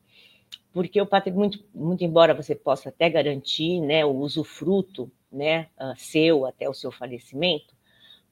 [0.72, 5.94] porque o patrimônio, muito, muito embora você possa até garantir né, o usufruto né, uh,
[5.96, 7.74] seu até o seu falecimento,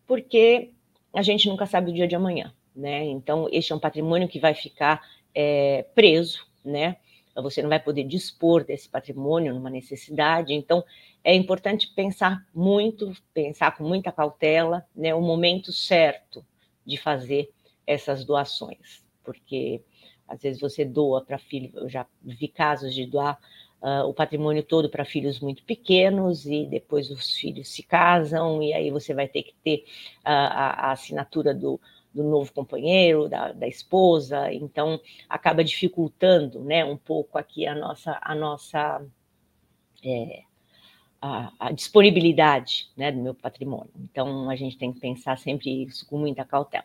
[0.06, 0.72] porque
[1.14, 3.04] a gente nunca sabe o dia de amanhã, né?
[3.04, 5.02] Então, este é um patrimônio que vai ficar
[5.34, 6.96] é, preso, né?
[7.34, 10.54] Você não vai poder dispor desse patrimônio numa necessidade.
[10.54, 10.82] Então,
[11.22, 15.14] é importante pensar muito, pensar com muita cautela, né?
[15.14, 16.44] O momento certo
[16.84, 17.50] de fazer
[17.86, 19.82] essas doações, porque
[20.28, 23.38] às vezes você doa para filho, eu já vi casos de doar
[23.82, 28.72] uh, o patrimônio todo para filhos muito pequenos e depois os filhos se casam e
[28.72, 29.84] aí você vai ter que ter
[30.18, 31.80] uh, a, a, assinatura do,
[32.14, 38.18] do novo companheiro, da, da, esposa, então acaba dificultando, né, um pouco aqui a nossa
[38.20, 39.04] a nossa
[40.04, 40.42] é,
[41.20, 43.90] a, a, disponibilidade, né, do meu patrimônio.
[43.98, 46.84] Então a gente tem que pensar sempre isso com muita cautela.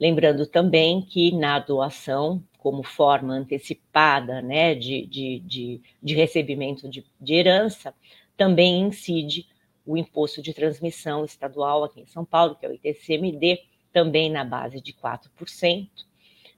[0.00, 7.02] Lembrando também que na doação como forma antecipada né, de, de, de, de recebimento de,
[7.18, 7.94] de herança,
[8.36, 9.46] também incide
[9.86, 14.44] o imposto de transmissão estadual aqui em São Paulo, que é o ITCMD, também na
[14.44, 15.88] base de 4%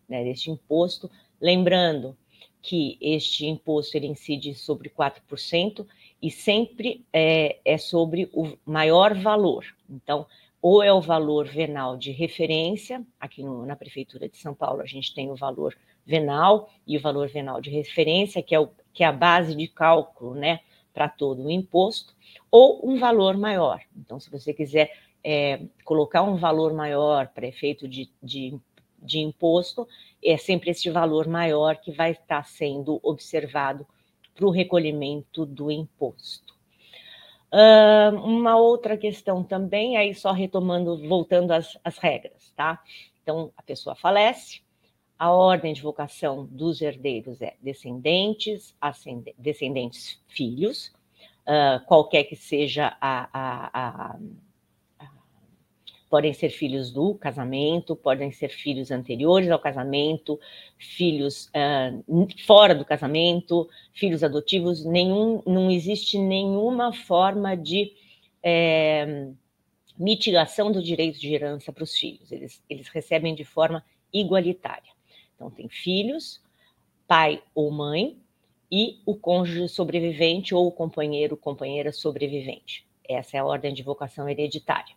[0.09, 1.09] né, deste imposto.
[1.41, 2.19] Lembrando
[2.61, 5.87] que este imposto ele incide sobre 4%
[6.21, 9.65] e sempre é, é sobre o maior valor.
[9.89, 10.27] Então,
[10.61, 14.87] ou é o valor venal de referência, aqui no, na Prefeitura de São Paulo a
[14.87, 19.05] gente tem o valor venal e o valor venal de referência, que é, o, que
[19.05, 20.61] é a base de cálculo né,
[20.93, 22.15] para todo o imposto,
[22.51, 23.81] ou um valor maior.
[23.97, 28.59] Então, se você quiser é, colocar um valor maior para efeito de, de,
[29.01, 29.87] de imposto,
[30.23, 33.87] é sempre esse valor maior que vai estar sendo observado
[34.35, 36.59] para o recolhimento do imposto.
[37.53, 42.81] Uh, uma outra questão também, aí só retomando, voltando às, às regras, tá?
[43.23, 44.63] Então, a pessoa falece,
[45.21, 48.75] a ordem de vocação dos herdeiros é descendentes,
[49.37, 50.95] descendentes filhos,
[51.47, 55.11] uh, qualquer que seja a, a, a, a,
[56.09, 60.41] Podem ser filhos do casamento, podem ser filhos anteriores ao casamento,
[60.79, 67.93] filhos uh, fora do casamento, filhos adotivos, nenhum, não existe nenhuma forma de
[68.43, 69.29] é,
[69.99, 74.99] mitigação do direito de herança para os filhos, eles, eles recebem de forma igualitária.
[75.41, 76.39] Então, tem filhos,
[77.09, 78.19] pai ou mãe,
[78.71, 82.87] e o cônjuge sobrevivente ou o companheiro, companheira sobrevivente.
[83.09, 84.95] Essa é a ordem de vocação hereditária.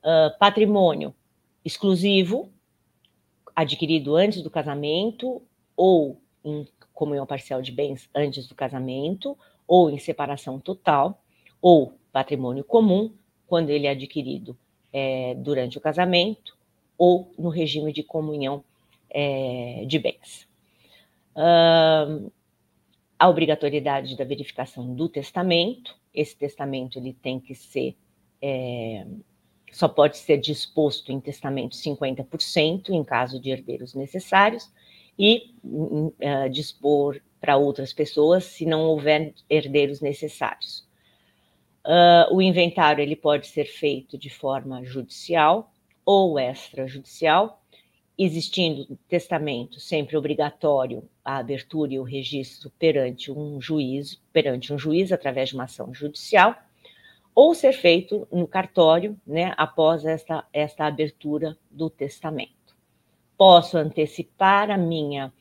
[0.00, 1.14] Uh, patrimônio
[1.64, 2.50] exclusivo,
[3.54, 5.40] adquirido antes do casamento,
[5.76, 11.22] ou em comunhão parcial de bens antes do casamento, ou em separação total,
[11.62, 13.12] ou patrimônio comum,
[13.46, 14.58] quando ele é adquirido
[14.92, 16.58] é, durante o casamento,
[16.98, 18.64] ou no regime de comunhão
[19.10, 20.48] é, de bens.
[21.34, 22.30] Uh,
[23.18, 27.96] a obrigatoriedade da verificação do testamento, esse testamento ele tem que ser,
[28.40, 29.06] é,
[29.72, 34.72] só pode ser disposto em testamento 50% em caso de herdeiros necessários,
[35.18, 40.86] e uh, dispor para outras pessoas se não houver herdeiros necessários.
[41.84, 45.72] Uh, o inventário ele pode ser feito de forma judicial
[46.04, 47.62] ou extrajudicial,
[48.18, 55.12] existindo testamento sempre obrigatório a abertura e o registro perante um juiz, perante um juiz
[55.12, 56.56] através de uma ação judicial,
[57.32, 62.76] ou ser feito no cartório, né, após esta, esta abertura do testamento.
[63.36, 65.32] Posso antecipar a minha,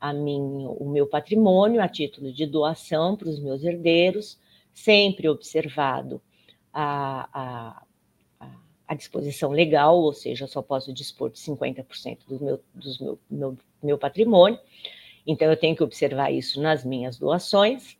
[0.00, 4.36] a minha, o meu patrimônio a título de doação para os meus herdeiros,
[4.72, 6.20] sempre observado
[6.72, 7.82] a, a
[8.86, 12.60] a disposição legal, ou seja, só posso dispor de 50% do meu,
[13.00, 14.58] meu, meu, meu patrimônio,
[15.26, 17.96] então eu tenho que observar isso nas minhas doações.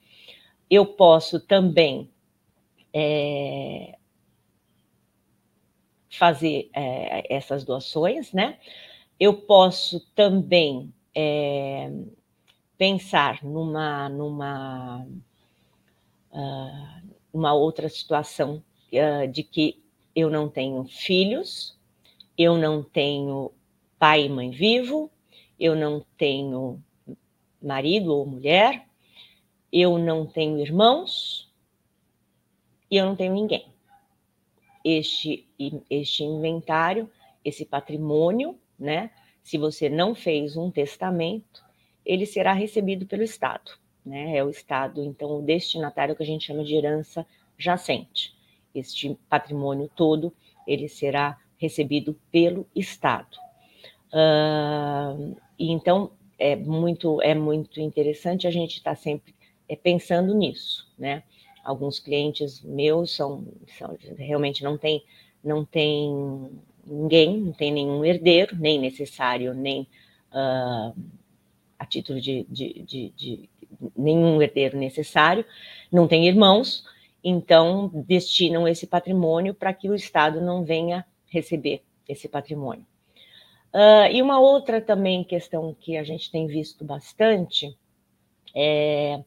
[0.69, 2.11] Eu posso também
[2.93, 3.97] é,
[6.11, 8.59] fazer é, essas doações, né?
[9.19, 11.91] Eu posso também é,
[12.77, 15.07] pensar numa, numa
[16.33, 18.63] uh, uma outra situação
[18.93, 19.83] uh, de que
[20.15, 21.77] eu não tenho filhos,
[22.39, 23.53] eu não tenho
[23.99, 25.11] pai e mãe vivo,
[25.59, 26.83] eu não tenho
[27.61, 28.87] marido ou mulher,
[29.73, 31.53] eu não tenho irmãos
[32.91, 33.67] e eu não tenho ninguém.
[34.85, 35.49] Este,
[35.89, 37.11] este inventário,
[37.45, 39.11] esse patrimônio, né?
[39.43, 41.63] Se você não fez um testamento,
[42.05, 43.73] ele será recebido pelo Estado,
[44.05, 44.37] né?
[44.37, 48.35] É o Estado, então, o destinatário que a gente chama de herança jacente
[48.75, 50.33] este patrimônio todo
[50.67, 53.37] ele será recebido pelo Estado.
[54.13, 59.35] Uh, então é muito é muito interessante a gente estar tá sempre
[59.69, 61.23] é, pensando nisso, né?
[61.65, 63.47] Alguns clientes meus são,
[63.79, 65.03] são realmente não tem
[65.43, 66.51] não tem
[66.87, 69.83] ninguém, não tem nenhum herdeiro, nem necessário, nem
[70.33, 70.95] uh,
[71.79, 73.51] a título de, de, de, de
[73.97, 75.45] nenhum herdeiro necessário,
[75.91, 76.85] não tem irmãos,
[77.25, 82.87] então destinam esse patrimônio para que o Estado não venha receber esse patrimônio.
[83.73, 87.77] Uh, e uma outra também questão que a gente tem visto bastante
[88.55, 89.21] é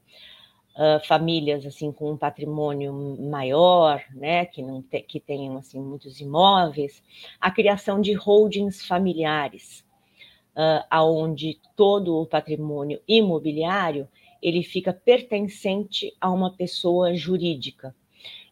[0.78, 6.22] uh, famílias assim com um patrimônio maior, né, que não te, que tenham assim muitos
[6.22, 7.04] imóveis,
[7.42, 9.84] a criação de holdings familiares,
[10.56, 14.08] uh, aonde todo o patrimônio imobiliário
[14.42, 17.96] ele fica pertencente a uma pessoa jurídica.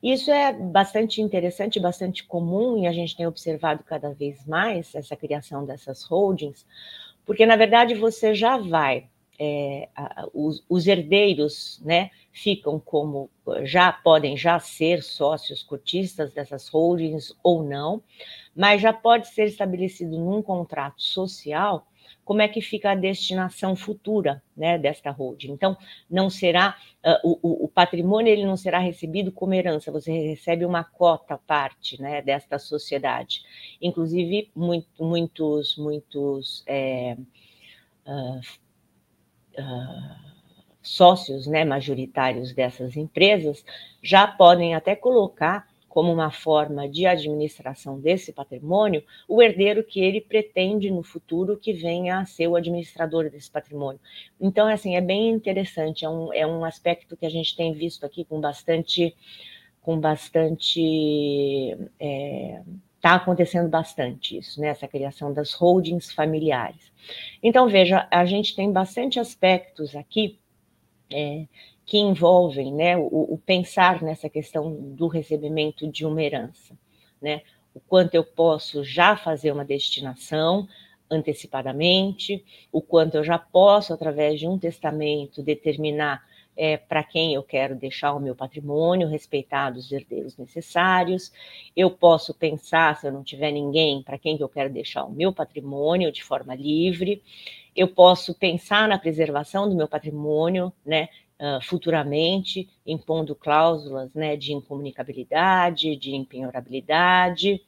[0.02, 5.16] Isso é bastante interessante, bastante comum, e a gente tem observado cada vez mais essa
[5.16, 6.66] criação dessas holdings,
[7.26, 9.08] porque na verdade você já vai,
[9.40, 9.90] é,
[10.34, 13.30] os, os, herdeiros, né, ficam como
[13.64, 18.04] já podem já ser sócios cotistas dessas holdings ou não,
[18.56, 21.88] mas já pode ser estabelecido num contrato social
[22.26, 25.52] como é que fica a destinação futura né, desta holding.
[25.52, 25.78] Então,
[26.10, 30.84] não será uh, o, o, patrimônio ele não será recebido como herança, você recebe uma
[30.84, 33.44] cota parte né, desta sociedade.
[33.80, 37.16] Inclusive, muito, muitos, muitos é,
[38.08, 38.40] uh,
[39.62, 40.26] uh,
[40.82, 43.64] sócios né, majoritários dessas empresas
[44.02, 50.20] já podem até colocar como uma forma de administração desse patrimônio, o herdeiro que ele
[50.20, 54.02] pretende no futuro que venha a ser o administrador desse patrimônio.
[54.38, 58.06] Então, assim, é bem interessante, é um, é um aspecto que a gente tem visto
[58.06, 59.16] aqui com bastante,
[59.82, 62.62] com bastante, está é,
[63.00, 66.92] tá acontecendo bastante isso, né, essa criação das holdings familiares.
[67.42, 70.38] Então, veja, a gente tem bastante aspectos aqui
[71.10, 71.46] é,
[71.86, 76.76] que envolvem né, o, o, pensar nessa questão do recebimento de uma herança,
[77.22, 77.42] né?
[77.74, 80.68] O quanto eu posso já fazer uma destinação
[81.12, 86.24] antecipadamente, o quanto eu já posso, através de um testamento, determinar
[86.58, 91.32] é, para quem eu quero deixar o meu patrimônio, respeitar os herdeiros necessários.
[91.76, 95.12] Eu posso pensar, se eu não tiver ninguém, para quem que eu quero deixar o
[95.12, 97.22] meu patrimônio de forma livre.
[97.76, 101.10] Eu posso pensar na preservação do meu patrimônio, né,
[101.40, 107.62] uh, futuramente, impondo cláusulas né, de incomunicabilidade, de impenhorabilidade.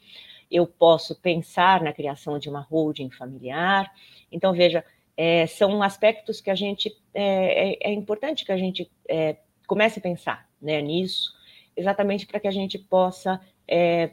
[0.50, 3.92] Eu posso pensar na criação de uma holding familiar.
[4.32, 4.84] Então, veja,
[5.16, 10.00] é, são aspectos que a gente é, é, é importante que a gente é, comece
[10.00, 11.34] a pensar né, nisso,
[11.76, 14.12] exatamente para que a gente possa é,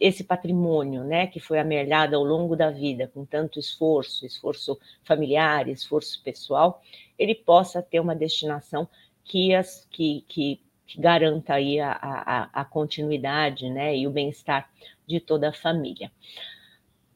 [0.00, 5.68] esse patrimônio, né, que foi amelhado ao longo da vida, com tanto esforço, esforço familiar,
[5.68, 6.82] esforço pessoal,
[7.18, 8.88] ele possa ter uma destinação
[9.22, 14.70] que, as, que, que, que garanta aí a, a, a continuidade, né, e o bem-estar
[15.06, 16.10] de toda a família.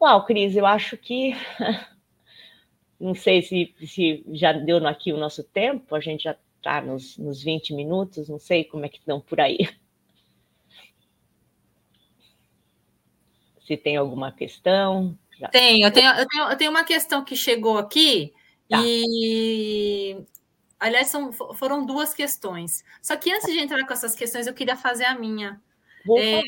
[0.01, 1.33] Uau, Cris, eu acho que
[2.99, 7.19] Não sei se, se já deu aqui o nosso tempo, a gente já está nos,
[7.19, 9.59] nos 20 minutos, não sei como é que estão por aí.
[13.67, 15.17] Se tem alguma questão.
[15.39, 15.49] Já...
[15.49, 18.33] Tem, eu tenho, eu, tenho, eu tenho uma questão que chegou aqui
[18.69, 18.81] tá.
[18.85, 20.25] e
[20.85, 22.85] Aliás, são, foram duas questões.
[23.01, 25.59] Só que antes de entrar com essas questões, eu queria fazer a minha.
[26.19, 26.43] É...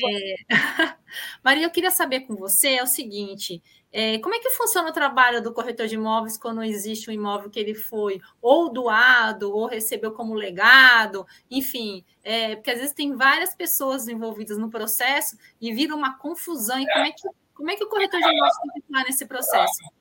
[1.43, 4.93] Maria, eu queria saber com você é o seguinte: é, como é que funciona o
[4.93, 9.65] trabalho do corretor de imóveis quando existe um imóvel que ele foi ou doado ou
[9.65, 15.73] recebeu como legado, enfim, é, porque às vezes tem várias pessoas envolvidas no processo e
[15.73, 16.79] vira uma confusão.
[16.79, 19.97] E como é que, como é que o corretor de imóveis tem que nesse processo?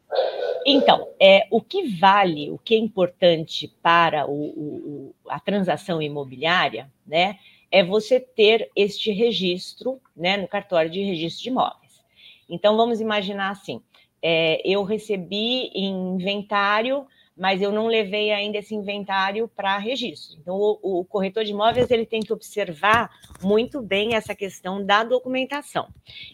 [0.67, 6.91] Então, é, o que vale, o que é importante para o, o, a transação imobiliária,
[7.07, 7.39] né,
[7.71, 12.05] é você ter este registro, né, no cartório de registro de imóveis.
[12.49, 13.81] Então, vamos imaginar assim:
[14.23, 17.07] é, eu recebi inventário,
[17.37, 20.39] mas eu não levei ainda esse inventário para registro.
[20.41, 23.11] Então, o, o corretor de imóveis ele tem que observar
[23.43, 25.89] muito bem essa questão da documentação.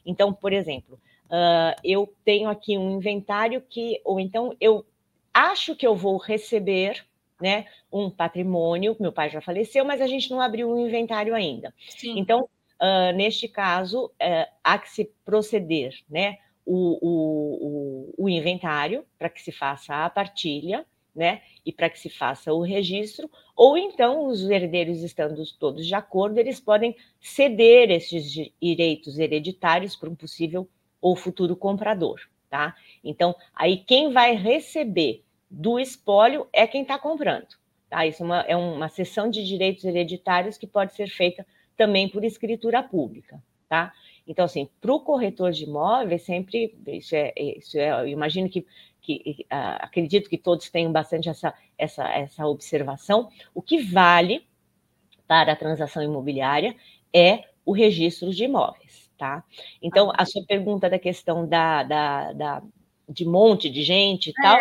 [0.04, 0.98] Então, por exemplo,
[1.32, 4.84] Uh, eu tenho aqui um inventário que, ou então eu
[5.32, 7.06] acho que eu vou receber
[7.42, 11.34] né, um patrimônio, meu pai já faleceu, mas a gente não abriu o um inventário
[11.34, 11.74] ainda.
[11.88, 12.16] Sim.
[12.16, 12.48] Então,
[12.80, 19.28] uh, neste caso, uh, há que se proceder né, o, o, o, o inventário para
[19.28, 24.28] que se faça a partilha, né, e para que se faça o registro, ou então
[24.28, 30.66] os herdeiros estando todos de acordo, eles podem ceder esses direitos hereditários para um possível
[31.00, 32.74] ou futuro comprador, tá?
[33.04, 35.22] Então, aí quem vai receber
[35.52, 37.46] do espólio é quem está comprando,
[37.90, 38.06] tá?
[38.06, 41.46] Isso é uma, é uma sessão de direitos hereditários que pode ser feita
[41.76, 43.92] também por escritura pública, tá?
[44.26, 48.66] Então, assim, para o corretor de imóveis, sempre, isso é, isso é eu imagino que,
[49.00, 54.46] que uh, acredito que todos tenham bastante essa, essa, essa observação, o que vale
[55.28, 56.74] para a transação imobiliária
[57.12, 59.44] é o registro de imóveis tá?
[59.80, 62.62] Então, a sua pergunta da questão da, da, da
[63.08, 64.42] de monte de gente e é.
[64.42, 64.58] tal,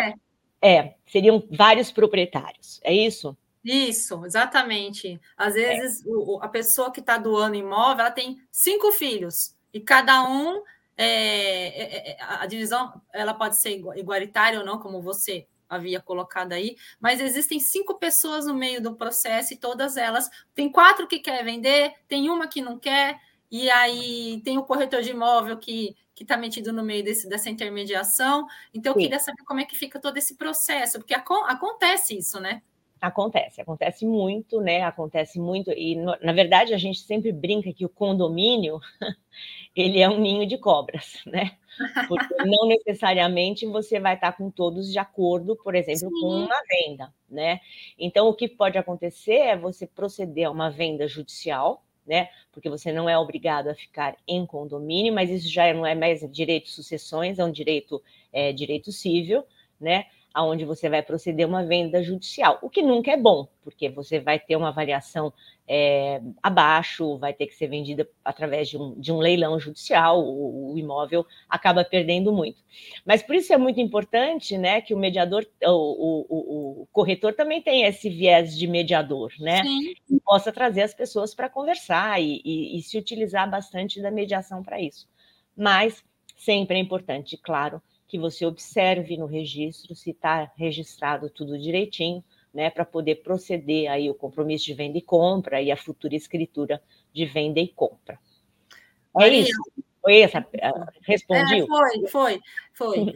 [0.62, 3.36] é, seriam vários proprietários, é isso?
[3.64, 5.20] Isso, exatamente.
[5.36, 5.76] Às é.
[5.76, 6.08] vezes, é.
[6.08, 10.62] o, a pessoa que está doando imóvel, ela tem cinco filhos, e cada um,
[10.96, 16.52] é, é, é a divisão, ela pode ser igualitária ou não, como você havia colocado
[16.52, 21.18] aí, mas existem cinco pessoas no meio do processo e todas elas, tem quatro que
[21.18, 23.18] quer vender, tem uma que não quer,
[23.52, 27.48] e aí tem o corretor de imóvel que que está metido no meio desse, dessa
[27.48, 28.46] intermediação.
[28.72, 29.04] Então, eu Sim.
[29.04, 32.62] queria saber como é que fica todo esse processo, porque acontece isso, né?
[33.00, 34.82] Acontece, acontece muito, né?
[34.82, 38.78] Acontece muito, e no, na verdade a gente sempre brinca que o condomínio
[39.74, 41.56] ele é um ninho de cobras, né?
[42.06, 46.20] Porque não necessariamente você vai estar com todos de acordo, por exemplo, Sim.
[46.20, 47.58] com uma venda, né?
[47.98, 52.28] Então, o que pode acontecer é você proceder a uma venda judicial, né?
[52.52, 56.20] Porque você não é obrigado a ficar em condomínio, mas isso já não é mais
[56.30, 59.44] direito de sucessões, é um direito, é, direito civil,
[59.80, 60.06] né?
[60.34, 64.38] Aonde você vai proceder uma venda judicial, o que nunca é bom, porque você vai
[64.38, 65.32] ter uma avaliação
[65.66, 70.72] é, abaixo, vai ter que ser vendida através de um, de um leilão judicial, o,
[70.72, 72.62] o, imóvel acaba perdendo muito.
[73.06, 77.62] Mas por isso é muito importante, né, que o mediador, o, o, o corretor também
[77.62, 79.62] tenha esse viés de mediador, né?
[79.62, 79.94] Sim.
[80.10, 84.62] E possa trazer as pessoas para conversar e, e, e se utilizar bastante da mediação
[84.62, 85.08] para isso.
[85.56, 86.04] Mas
[86.36, 92.70] sempre é importante, claro, que você observe no registro se está registrado tudo direitinho, né,
[92.70, 96.82] para poder proceder aí o compromisso de venda e compra e a futura escritura
[97.12, 98.18] de venda e compra.
[99.16, 99.62] É Maria, isso.
[100.00, 100.46] Foi essa?
[101.02, 101.60] Respondi?
[101.62, 102.40] É, foi, foi,
[102.72, 103.14] foi.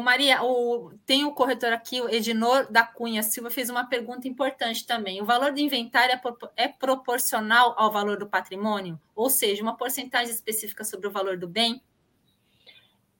[0.00, 4.86] Maria, o, tem o corretor aqui, o Edinor da Cunha Silva, fez uma pergunta importante
[4.86, 5.20] também.
[5.20, 8.98] O valor do inventário é, é proporcional ao valor do patrimônio?
[9.14, 11.82] Ou seja, uma porcentagem específica sobre o valor do bem?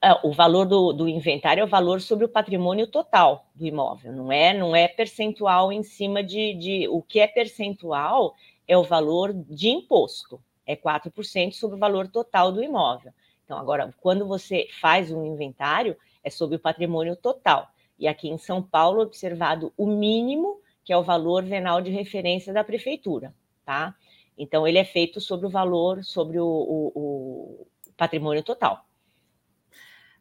[0.01, 4.13] É, o valor do, do, inventário é o valor sobre o patrimônio total do imóvel,
[4.13, 8.33] não é, não é percentual em cima de, de o que é percentual
[8.69, 13.13] é o valor de imposto, é 4% sobre o valor total do imóvel.
[13.45, 17.69] Então, agora, quando você faz um inventário, é sobre o patrimônio total.
[17.99, 22.53] E aqui em São Paulo, observado o mínimo, que é o valor venal de referência
[22.53, 23.35] da prefeitura,
[23.65, 23.95] tá?
[24.37, 28.85] Então, ele é feito sobre o valor, sobre o, o, o patrimônio total.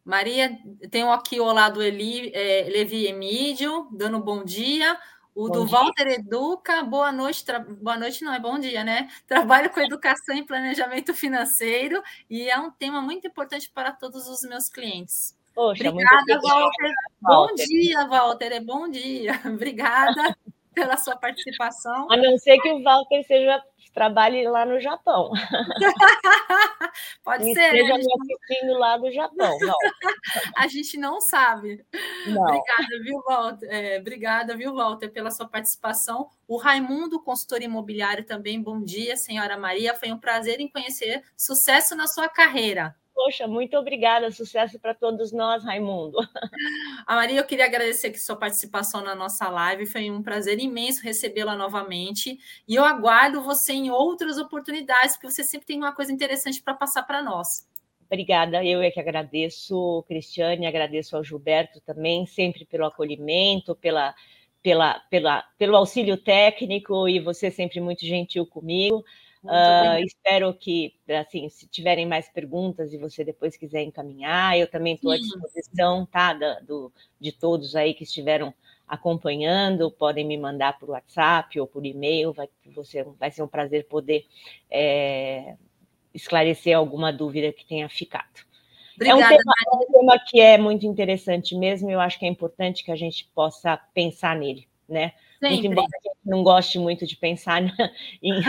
[0.08, 0.58] Maria,
[0.90, 4.98] tem aqui o lado Eli, é, Levi Emídio, dando bom dia.
[5.34, 5.76] O bom do dia.
[5.76, 7.58] Walter Educa, boa noite, tra...
[7.58, 9.06] boa noite não, é bom dia, né?
[9.26, 14.40] Trabalho com educação e planejamento financeiro e é um tema muito importante para todos os
[14.48, 15.36] meus clientes.
[15.54, 16.94] Poxa, Obrigada, Walter.
[17.20, 18.52] Bom dia, Walter.
[18.52, 19.32] É bom dia.
[19.44, 20.34] Obrigada
[20.72, 22.10] pela sua participação.
[22.10, 23.62] A não ser que o Walter seja
[23.92, 25.30] trabalhe lá no Japão.
[27.24, 27.74] Pode ser.
[27.74, 27.98] Esteja né?
[27.98, 29.58] me assistindo lá do Japão.
[29.60, 29.76] Não.
[30.56, 31.84] A gente não sabe.
[32.26, 32.42] Não.
[32.42, 33.68] Obrigada, viu, Walter?
[33.70, 36.28] É, obrigada, viu, Walter, pela sua participação.
[36.46, 38.60] O Raimundo, consultor imobiliário, também.
[38.62, 39.94] Bom dia, senhora Maria.
[39.94, 41.22] Foi um prazer em conhecer.
[41.36, 42.94] Sucesso na sua carreira.
[43.18, 44.30] Poxa, muito obrigada.
[44.30, 46.18] Sucesso para todos nós, Raimundo.
[47.04, 49.86] A Maria, eu queria agradecer aqui sua participação na nossa live.
[49.86, 52.38] Foi um prazer imenso recebê-la novamente.
[52.66, 56.74] E eu aguardo você em outras oportunidades, porque você sempre tem uma coisa interessante para
[56.74, 57.66] passar para nós.
[58.06, 64.14] Obrigada, eu é que agradeço, Cristiane, agradeço ao Gilberto também, sempre pelo acolhimento, pela,
[64.62, 69.04] pela, pela, pelo auxílio técnico e você sempre muito gentil comigo.
[69.44, 74.94] Uh, espero que, assim, se tiverem mais perguntas e você depois quiser encaminhar, eu também
[74.94, 76.34] estou à disposição, tá?
[76.34, 78.52] Da, do, de todos aí que estiveram
[78.86, 83.86] acompanhando, podem me mandar por WhatsApp ou por e-mail, vai, você, vai ser um prazer
[83.86, 84.26] poder
[84.70, 85.56] é,
[86.14, 88.48] esclarecer alguma dúvida que tenha ficado.
[88.96, 92.24] Obrigada, é um, tema, é um tema que é muito interessante mesmo, eu acho que
[92.24, 95.12] é importante que a gente possa pensar nele, né?
[95.38, 95.48] Sempre.
[95.50, 97.62] Muito embora a gente não goste muito de pensar
[98.20, 98.42] em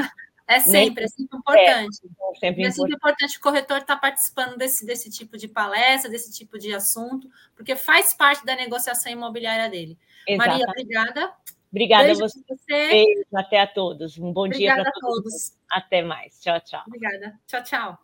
[0.49, 0.57] é, né?
[0.57, 1.99] é sempre, é, é sempre importante.
[2.03, 3.37] É, é sempre, é sempre importante.
[3.37, 8.13] o corretor estar participando desse, desse tipo de palestra, desse tipo de assunto, porque faz
[8.13, 9.95] parte da negociação imobiliária dele.
[10.35, 11.31] Maria, obrigada.
[11.71, 12.39] Obrigada a você.
[12.47, 12.87] você.
[12.87, 14.17] Beijo, até a todos.
[14.17, 15.23] Um bom obrigada dia para todos.
[15.23, 15.53] todos.
[15.71, 16.39] Até mais.
[16.41, 16.81] Tchau, tchau.
[16.87, 17.39] Obrigada.
[17.45, 17.99] Tchau, tchau.